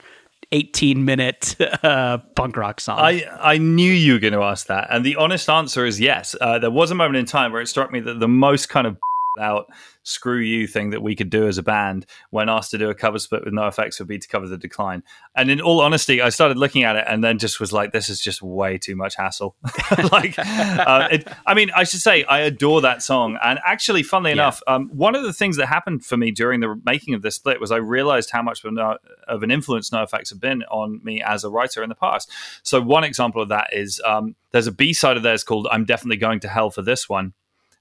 18 0.51 1.05
minute 1.05 1.55
uh, 1.83 2.17
punk 2.35 2.57
rock 2.57 2.81
song? 2.81 2.97
I, 2.97 3.25
I 3.39 3.59
knew 3.59 3.91
you 3.91 4.13
were 4.13 4.19
going 4.19 4.33
to 4.33 4.41
ask 4.41 4.65
that. 4.65 4.87
And 4.89 5.05
the 5.05 5.15
honest 5.17 5.47
answer 5.47 5.85
is 5.85 5.99
yes. 5.99 6.35
Uh, 6.41 6.57
there 6.57 6.71
was 6.71 6.89
a 6.89 6.95
moment 6.95 7.17
in 7.17 7.25
time 7.27 7.51
where 7.51 7.61
it 7.61 7.67
struck 7.67 7.91
me 7.91 7.99
that 7.99 8.19
the 8.19 8.27
most 8.27 8.69
kind 8.69 8.87
of 8.87 8.97
out 9.39 9.67
screw 10.03 10.39
you 10.39 10.67
thing 10.67 10.91
that 10.91 11.01
we 11.01 11.15
could 11.15 11.29
do 11.29 11.47
as 11.47 11.57
a 11.57 11.63
band 11.63 12.05
when 12.29 12.47
asked 12.47 12.71
to 12.71 12.77
do 12.77 12.89
a 12.89 12.95
cover 12.95 13.17
split 13.17 13.43
with 13.43 13.53
NOFX 13.53 13.99
would 13.99 14.07
be 14.07 14.19
to 14.19 14.27
cover 14.27 14.47
the 14.47 14.57
decline. 14.57 15.03
And 15.35 15.49
in 15.49 15.59
all 15.59 15.81
honesty, 15.81 16.21
I 16.21 16.29
started 16.29 16.57
looking 16.57 16.83
at 16.83 16.95
it 16.95 17.05
and 17.07 17.23
then 17.23 17.39
just 17.39 17.59
was 17.59 17.73
like, 17.73 17.91
this 17.91 18.09
is 18.09 18.21
just 18.21 18.41
way 18.41 18.77
too 18.77 18.95
much 18.95 19.15
hassle. 19.15 19.55
like, 20.11 20.35
uh, 20.37 21.07
it, 21.11 21.27
I 21.45 21.53
mean, 21.55 21.71
I 21.75 21.83
should 21.83 22.01
say 22.01 22.23
I 22.25 22.41
adore 22.41 22.81
that 22.81 23.01
song. 23.01 23.37
And 23.43 23.59
actually, 23.65 24.03
funnily 24.03 24.31
yeah. 24.31 24.43
enough, 24.43 24.61
um, 24.67 24.89
one 24.93 25.15
of 25.15 25.23
the 25.23 25.33
things 25.33 25.57
that 25.57 25.65
happened 25.65 26.05
for 26.05 26.17
me 26.17 26.31
during 26.31 26.59
the 26.59 26.79
making 26.85 27.15
of 27.15 27.23
this 27.23 27.35
split 27.35 27.59
was 27.59 27.71
I 27.71 27.77
realized 27.77 28.29
how 28.29 28.43
much 28.43 28.63
of 28.63 29.43
an 29.43 29.51
influence 29.51 29.89
NOFX 29.89 30.29
have 30.29 30.39
been 30.39 30.63
on 30.63 31.01
me 31.03 31.21
as 31.21 31.43
a 31.43 31.49
writer 31.49 31.81
in 31.81 31.89
the 31.89 31.95
past. 31.95 32.31
So 32.63 32.79
one 32.79 33.03
example 33.03 33.41
of 33.41 33.49
that 33.49 33.69
is 33.73 33.99
um, 34.05 34.35
there's 34.51 34.67
a 34.67 34.71
B 34.71 34.93
side 34.93 35.17
of 35.17 35.23
theirs 35.23 35.43
called 35.43 35.67
"I'm 35.71 35.85
Definitely 35.85 36.17
Going 36.17 36.39
to 36.41 36.47
Hell 36.47 36.69
for 36.69 36.81
This 36.81 37.09
One." 37.09 37.33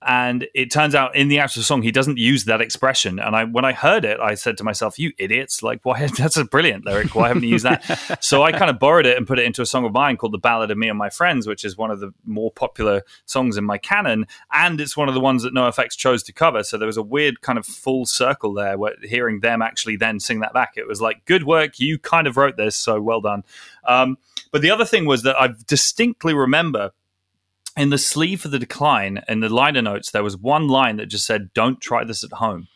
And 0.07 0.47
it 0.55 0.71
turns 0.71 0.95
out 0.95 1.17
in 1.17 1.29
the 1.29 1.39
actual 1.39 1.63
song 1.63 1.83
he 1.83 1.91
doesn't 1.91 2.19
use 2.19 2.45
that 2.45 2.61
expression. 2.61 3.19
And 3.19 3.35
i 3.35 3.45
when 3.45 3.65
i 3.65 3.73
heard 3.73 4.05
it 4.05 4.21
i 4.21 4.35
said 4.35 4.57
to 4.59 4.65
myself 4.65 4.99
you 4.99 5.13
idiots. 5.19 5.63
Like 5.63 5.81
why 5.83 6.07
that's 6.19 6.37
a 6.37 6.45
brilliant 6.45 6.85
lyric. 6.85 7.15
Why 7.15 7.29
haven't 7.29 7.43
you 7.43 7.51
used 7.51 7.65
that? 7.65 7.83
So 8.21 8.43
i 8.43 8.53
kind 8.53 8.71
of 8.71 8.79
borrowed 8.79 9.07
it 9.07 9.17
and 9.17 9.27
put 9.27 9.39
it 9.39 9.45
into 9.45 9.63
a 9.63 9.67
song 9.67 9.85
of 9.85 9.93
mine 9.93 10.17
called 10.17 10.33
the 10.33 10.39
ballad 10.39 10.71
of 10.71 10.79
me 10.79 10.89
and 10.89 10.99
my 10.99 11.11
friends 11.11 11.47
which 11.47 11.65
is 11.65 11.77
one 11.77 11.91
of 11.91 12.01
the 12.01 12.13
more 12.25 12.51
popular 12.51 13.03
songs 13.27 13.57
in 13.57 13.65
my 13.65 13.79
canon. 13.79 14.27
And 14.53 14.81
it's 14.81 14.97
one 14.97 15.09
of 15.09 15.15
the 15.15 15.21
ones 15.21 15.43
that 15.43 15.55
NOFX 15.55 15.97
chose 15.97 16.23
to 16.25 16.33
cover. 16.33 16.63
So 16.63 16.79
there 16.79 16.87
was 16.87 16.97
a 16.97 17.03
weird 17.03 17.41
kind 17.41 17.59
of 17.59 17.67
full 17.67 18.07
circle 18.07 18.55
there 18.55 18.79
where 18.79 18.95
hearing 19.03 19.41
them 19.41 19.63
actually 19.63 19.97
then 19.97 20.21
sing 20.21 20.41
that 20.41 20.53
back. 20.53 20.75
It 20.77 20.87
was 20.87 21.01
like 21.01 21.25
good 21.25 21.45
work. 21.45 21.79
You 21.79 21.99
kind 21.99 22.27
of 22.27 22.37
wrote 22.37 22.57
this. 22.57 22.77
So 22.77 23.01
well 23.01 23.21
done. 23.21 23.45
Um, 23.87 24.19
but 24.55 24.63
the 24.63 24.71
other 24.71 24.85
thing 24.85 25.05
was 25.05 25.25
that 25.25 25.37
i 25.37 25.51
distinctly 25.67 26.33
remember 26.33 26.93
in 27.77 27.91
the 27.91 27.99
sleeve 27.99 28.41
for 28.41 28.49
the 28.49 28.59
decline 28.59 29.23
in 29.29 29.41
the 29.41 29.49
liner 29.49 29.83
notes 29.83 30.11
there 30.11 30.23
was 30.23 30.37
one 30.37 30.69
line 30.69 30.97
that 30.97 31.07
just 31.07 31.27
said 31.27 31.53
don't 31.55 31.81
try 31.81 32.05
this 32.05 32.25
at 32.25 32.33
home. 32.33 32.69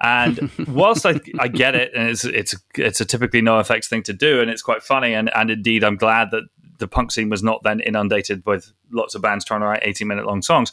And 0.00 0.50
whilst 0.68 1.04
I, 1.04 1.20
I 1.38 1.48
get 1.48 1.74
it 1.74 1.92
and 1.94 2.08
it's 2.08 2.24
it's 2.24 2.54
it's 2.74 3.00
a 3.00 3.04
typically 3.04 3.42
NOFX 3.42 3.86
thing 3.86 4.02
to 4.04 4.12
do 4.12 4.40
and 4.40 4.50
it's 4.50 4.62
quite 4.62 4.82
funny 4.82 5.12
and 5.14 5.30
and 5.34 5.50
indeed 5.50 5.84
i'm 5.84 5.96
glad 5.96 6.30
that 6.30 6.44
the 6.78 6.88
punk 6.88 7.10
scene 7.10 7.28
was 7.28 7.42
not 7.42 7.62
then 7.64 7.80
inundated 7.80 8.44
with 8.46 8.72
lots 8.90 9.14
of 9.14 9.22
bands 9.22 9.44
trying 9.44 9.60
to 9.60 9.66
write 9.66 9.80
18 9.82 10.06
minute 10.06 10.26
long 10.26 10.42
songs. 10.42 10.72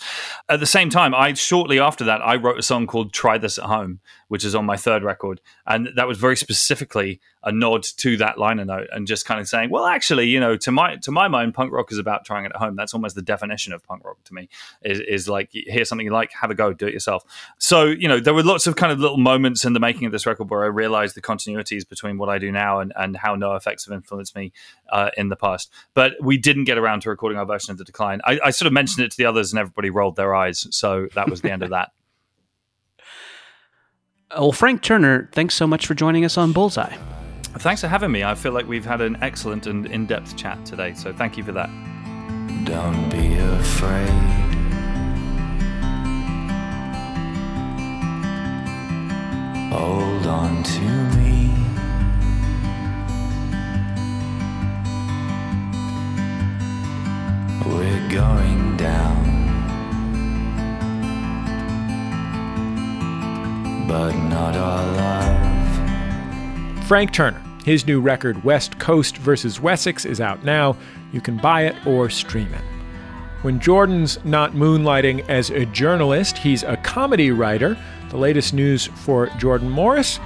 At 0.49 0.59
the 0.59 0.65
same 0.65 0.89
time, 0.89 1.13
I 1.13 1.33
shortly 1.33 1.79
after 1.79 2.03
that, 2.05 2.21
I 2.21 2.35
wrote 2.35 2.59
a 2.59 2.63
song 2.63 2.87
called 2.87 3.13
Try 3.13 3.37
This 3.37 3.57
at 3.57 3.65
Home, 3.65 3.99
which 4.27 4.45
is 4.45 4.55
on 4.55 4.65
my 4.65 4.77
third 4.77 5.03
record. 5.03 5.41
And 5.65 5.89
that 5.95 6.07
was 6.07 6.17
very 6.17 6.37
specifically 6.37 7.19
a 7.43 7.51
nod 7.51 7.83
to 7.83 8.17
that 8.17 8.39
liner 8.39 8.65
note 8.65 8.87
and 8.91 9.05
just 9.05 9.25
kind 9.25 9.39
of 9.39 9.47
saying, 9.47 9.69
well, 9.69 9.85
actually, 9.85 10.27
you 10.27 10.39
know, 10.39 10.57
to 10.57 10.71
my 10.71 10.95
to 10.97 11.11
my 11.11 11.27
mind, 11.27 11.53
punk 11.53 11.71
rock 11.71 11.91
is 11.91 11.99
about 11.99 12.25
trying 12.25 12.45
it 12.45 12.51
at 12.53 12.57
home. 12.57 12.75
That's 12.75 12.93
almost 12.93 13.15
the 13.15 13.21
definition 13.21 13.71
of 13.71 13.83
punk 13.83 14.03
rock 14.03 14.17
to 14.25 14.33
me, 14.33 14.49
is, 14.81 14.99
is 14.99 15.29
like 15.29 15.49
hear 15.51 15.85
something 15.85 16.05
you 16.05 16.11
like, 16.11 16.31
have 16.33 16.49
a 16.49 16.55
go, 16.55 16.73
do 16.73 16.87
it 16.87 16.93
yourself. 16.93 17.23
So, 17.59 17.85
you 17.85 18.07
know, 18.07 18.19
there 18.19 18.33
were 18.33 18.43
lots 18.43 18.65
of 18.65 18.75
kind 18.75 18.91
of 18.91 18.99
little 18.99 19.17
moments 19.17 19.63
in 19.63 19.73
the 19.73 19.79
making 19.79 20.05
of 20.05 20.11
this 20.11 20.25
record 20.25 20.49
where 20.49 20.63
I 20.63 20.67
realized 20.67 21.15
the 21.15 21.21
continuities 21.21 21.87
between 21.87 22.17
what 22.17 22.29
I 22.29 22.39
do 22.39 22.51
now 22.51 22.79
and, 22.79 22.91
and 22.95 23.15
how 23.15 23.35
NOFX 23.35 23.87
have 23.87 23.93
influenced 23.93 24.35
me 24.35 24.51
uh, 24.89 25.11
in 25.15 25.29
the 25.29 25.35
past. 25.35 25.71
But 25.93 26.13
we 26.21 26.37
didn't 26.37 26.63
get 26.63 26.79
around 26.79 27.01
to 27.01 27.09
recording 27.09 27.37
our 27.37 27.45
version 27.45 27.71
of 27.71 27.77
The 27.77 27.83
Decline. 27.83 28.04
I, 28.05 28.39
I 28.43 28.49
sort 28.51 28.67
of 28.67 28.73
mentioned 28.73 29.05
it 29.05 29.11
to 29.11 29.17
the 29.17 29.25
others 29.25 29.51
and 29.51 29.59
everybody 29.59 29.89
rolled 29.89 30.15
their 30.15 30.33
eyes. 30.35 30.67
So 30.71 31.07
that 31.15 31.29
was 31.29 31.41
the 31.41 31.51
end 31.51 31.63
of 31.63 31.69
that. 31.71 31.91
Well, 34.35 34.51
Frank 34.51 34.81
Turner, 34.81 35.29
thanks 35.31 35.55
so 35.55 35.65
much 35.65 35.87
for 35.87 35.93
joining 35.93 36.25
us 36.25 36.37
on 36.37 36.51
Bullseye. 36.51 36.97
Thanks 37.59 37.81
for 37.81 37.87
having 37.87 38.11
me. 38.11 38.23
I 38.23 38.35
feel 38.35 38.51
like 38.51 38.67
we've 38.67 38.83
had 38.83 38.99
an 38.99 39.17
excellent 39.21 39.65
and 39.65 39.85
in 39.85 40.07
depth 40.07 40.35
chat 40.35 40.65
today. 40.65 40.93
So 40.93 41.13
thank 41.13 41.37
you 41.37 41.43
for 41.43 41.53
that. 41.53 41.69
Don't 42.65 43.09
be 43.09 43.35
afraid. 43.37 44.09
Hold 49.71 50.27
on 50.27 50.63
to 50.63 50.81
me. 51.17 51.34
Going 58.15 58.77
down. 58.77 59.23
But 63.89 64.13
not 64.15 64.55
our 64.55 64.85
love. 64.93 66.87
Frank 66.87 67.11
Turner. 67.11 67.41
His 67.65 67.85
new 67.85 67.99
record, 67.99 68.41
West 68.45 68.79
Coast 68.79 69.17
vs. 69.17 69.59
Wessex, 69.59 70.05
is 70.05 70.21
out 70.21 70.45
now. 70.45 70.77
You 71.11 71.19
can 71.19 71.35
buy 71.35 71.63
it 71.65 71.75
or 71.85 72.09
stream 72.09 72.53
it. 72.53 72.61
When 73.41 73.59
Jordan's 73.59 74.23
not 74.23 74.53
moonlighting 74.53 75.27
as 75.27 75.49
a 75.49 75.65
journalist, 75.65 76.37
he's 76.37 76.63
a 76.63 76.77
comedy 76.77 77.31
writer. 77.31 77.77
The 78.11 78.17
latest 78.17 78.53
news 78.53 78.85
for 78.85 79.27
Jordan 79.37 79.69
Morris 79.69 80.19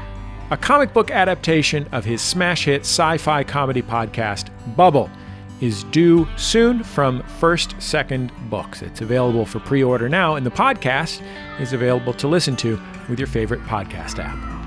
a 0.52 0.58
comic 0.58 0.94
book 0.94 1.12
adaptation 1.12 1.88
of 1.92 2.04
his 2.04 2.24
smash 2.24 2.66
hit 2.66 2.82
sci 2.82 3.18
fi 3.18 3.44
comedy 3.44 3.84
podcast, 3.84 4.50
Bubble 4.76 5.10
is 5.62 5.84
due 5.86 6.28
soon 6.38 6.84
from 6.84 7.24
First 7.24 7.76
Second 7.82 8.32
Books. 8.50 8.82
It's 8.82 9.02
available 9.02 9.46
for 9.46 9.60
pre 9.60 9.84
order 9.84 10.10
now, 10.10 10.36
and 10.36 10.46
the 10.46 10.52
podcast 10.52 11.22
is 11.60 11.74
available 11.74 12.14
to 12.14 12.28
listen 12.28 12.56
to 12.58 12.80
with 13.10 13.20
your 13.20 13.28
favorite 13.28 13.62
podcast 13.62 14.24
app. 14.24 14.59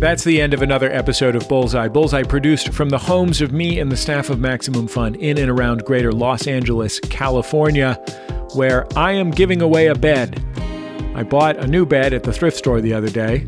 That's 0.00 0.24
the 0.24 0.40
end 0.40 0.54
of 0.54 0.62
another 0.62 0.90
episode 0.90 1.36
of 1.36 1.46
Bullseye. 1.46 1.88
Bullseye 1.88 2.22
produced 2.22 2.72
from 2.72 2.88
the 2.88 2.96
homes 2.96 3.42
of 3.42 3.52
me 3.52 3.80
and 3.80 3.92
the 3.92 3.98
staff 3.98 4.30
of 4.30 4.40
Maximum 4.40 4.88
Fun 4.88 5.14
in 5.16 5.36
and 5.36 5.50
around 5.50 5.84
greater 5.84 6.10
Los 6.10 6.46
Angeles, 6.46 6.98
California, 7.00 8.02
where 8.54 8.86
I 8.96 9.12
am 9.12 9.30
giving 9.30 9.60
away 9.60 9.88
a 9.88 9.94
bed. 9.94 10.42
I 11.14 11.22
bought 11.22 11.58
a 11.58 11.66
new 11.66 11.84
bed 11.84 12.14
at 12.14 12.22
the 12.22 12.32
thrift 12.32 12.56
store 12.56 12.80
the 12.80 12.94
other 12.94 13.10
day, 13.10 13.46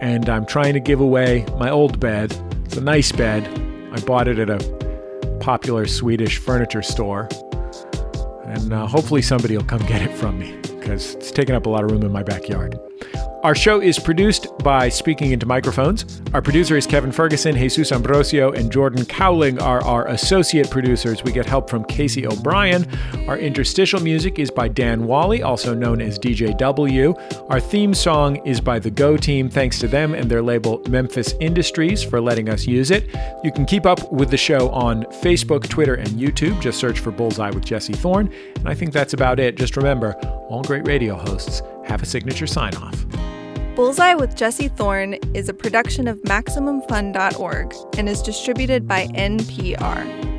and 0.00 0.28
I'm 0.28 0.46
trying 0.46 0.74
to 0.74 0.80
give 0.80 1.00
away 1.00 1.44
my 1.58 1.70
old 1.70 1.98
bed. 1.98 2.36
It's 2.64 2.76
a 2.76 2.80
nice 2.80 3.10
bed. 3.10 3.44
I 3.92 3.98
bought 4.02 4.28
it 4.28 4.38
at 4.38 4.48
a 4.48 5.38
popular 5.40 5.88
Swedish 5.88 6.38
furniture 6.38 6.82
store, 6.82 7.28
and 8.44 8.72
uh, 8.72 8.86
hopefully 8.86 9.22
somebody 9.22 9.56
will 9.56 9.64
come 9.64 9.84
get 9.86 10.02
it 10.02 10.16
from 10.16 10.38
me 10.38 10.56
because 10.78 11.16
it's 11.16 11.32
taking 11.32 11.56
up 11.56 11.66
a 11.66 11.68
lot 11.68 11.82
of 11.82 11.90
room 11.90 12.04
in 12.04 12.12
my 12.12 12.22
backyard. 12.22 12.78
Our 13.42 13.54
show 13.54 13.80
is 13.80 13.98
produced 13.98 14.48
by 14.58 14.90
Speaking 14.90 15.32
Into 15.32 15.46
Microphones. 15.46 16.20
Our 16.34 16.42
producer 16.42 16.76
is 16.76 16.86
Kevin 16.86 17.10
Ferguson, 17.10 17.56
Jesus 17.56 17.90
Ambrosio, 17.90 18.52
and 18.52 18.70
Jordan 18.70 19.06
Cowling 19.06 19.58
are 19.62 19.82
our 19.82 20.06
associate 20.08 20.68
producers. 20.68 21.24
We 21.24 21.32
get 21.32 21.46
help 21.46 21.70
from 21.70 21.84
Casey 21.84 22.26
O'Brien. 22.26 22.86
Our 23.28 23.38
interstitial 23.38 23.98
music 24.00 24.38
is 24.38 24.50
by 24.50 24.68
Dan 24.68 25.06
Wally, 25.06 25.42
also 25.42 25.72
known 25.72 26.02
as 26.02 26.18
DJW. 26.18 27.48
Our 27.48 27.60
theme 27.60 27.94
song 27.94 28.44
is 28.46 28.60
by 28.60 28.78
the 28.78 28.90
Go 28.90 29.16
Team. 29.16 29.48
Thanks 29.48 29.78
to 29.78 29.88
them 29.88 30.12
and 30.12 30.30
their 30.30 30.42
label 30.42 30.82
Memphis 30.90 31.34
Industries 31.40 32.02
for 32.02 32.20
letting 32.20 32.50
us 32.50 32.66
use 32.66 32.90
it. 32.90 33.08
You 33.42 33.52
can 33.52 33.64
keep 33.64 33.86
up 33.86 34.12
with 34.12 34.30
the 34.30 34.36
show 34.36 34.68
on 34.68 35.04
Facebook, 35.04 35.66
Twitter, 35.66 35.94
and 35.94 36.08
YouTube. 36.08 36.60
Just 36.60 36.78
search 36.78 37.00
for 37.00 37.10
Bullseye 37.10 37.52
with 37.52 37.64
Jesse 37.64 37.94
Thorn. 37.94 38.30
And 38.56 38.68
I 38.68 38.74
think 38.74 38.92
that's 38.92 39.14
about 39.14 39.40
it. 39.40 39.56
Just 39.56 39.78
remember, 39.78 40.12
all 40.50 40.62
great 40.62 40.86
radio 40.86 41.16
hosts 41.16 41.62
have 41.90 42.02
a 42.02 42.06
signature 42.06 42.46
sign 42.46 42.74
off. 42.76 43.04
Bullseye 43.74 44.14
with 44.14 44.36
Jesse 44.36 44.68
Thorn 44.68 45.14
is 45.34 45.48
a 45.48 45.54
production 45.54 46.06
of 46.06 46.20
MaximumFun.org 46.22 47.74
and 47.98 48.08
is 48.08 48.22
distributed 48.22 48.86
by 48.86 49.06
NPR. 49.08 50.29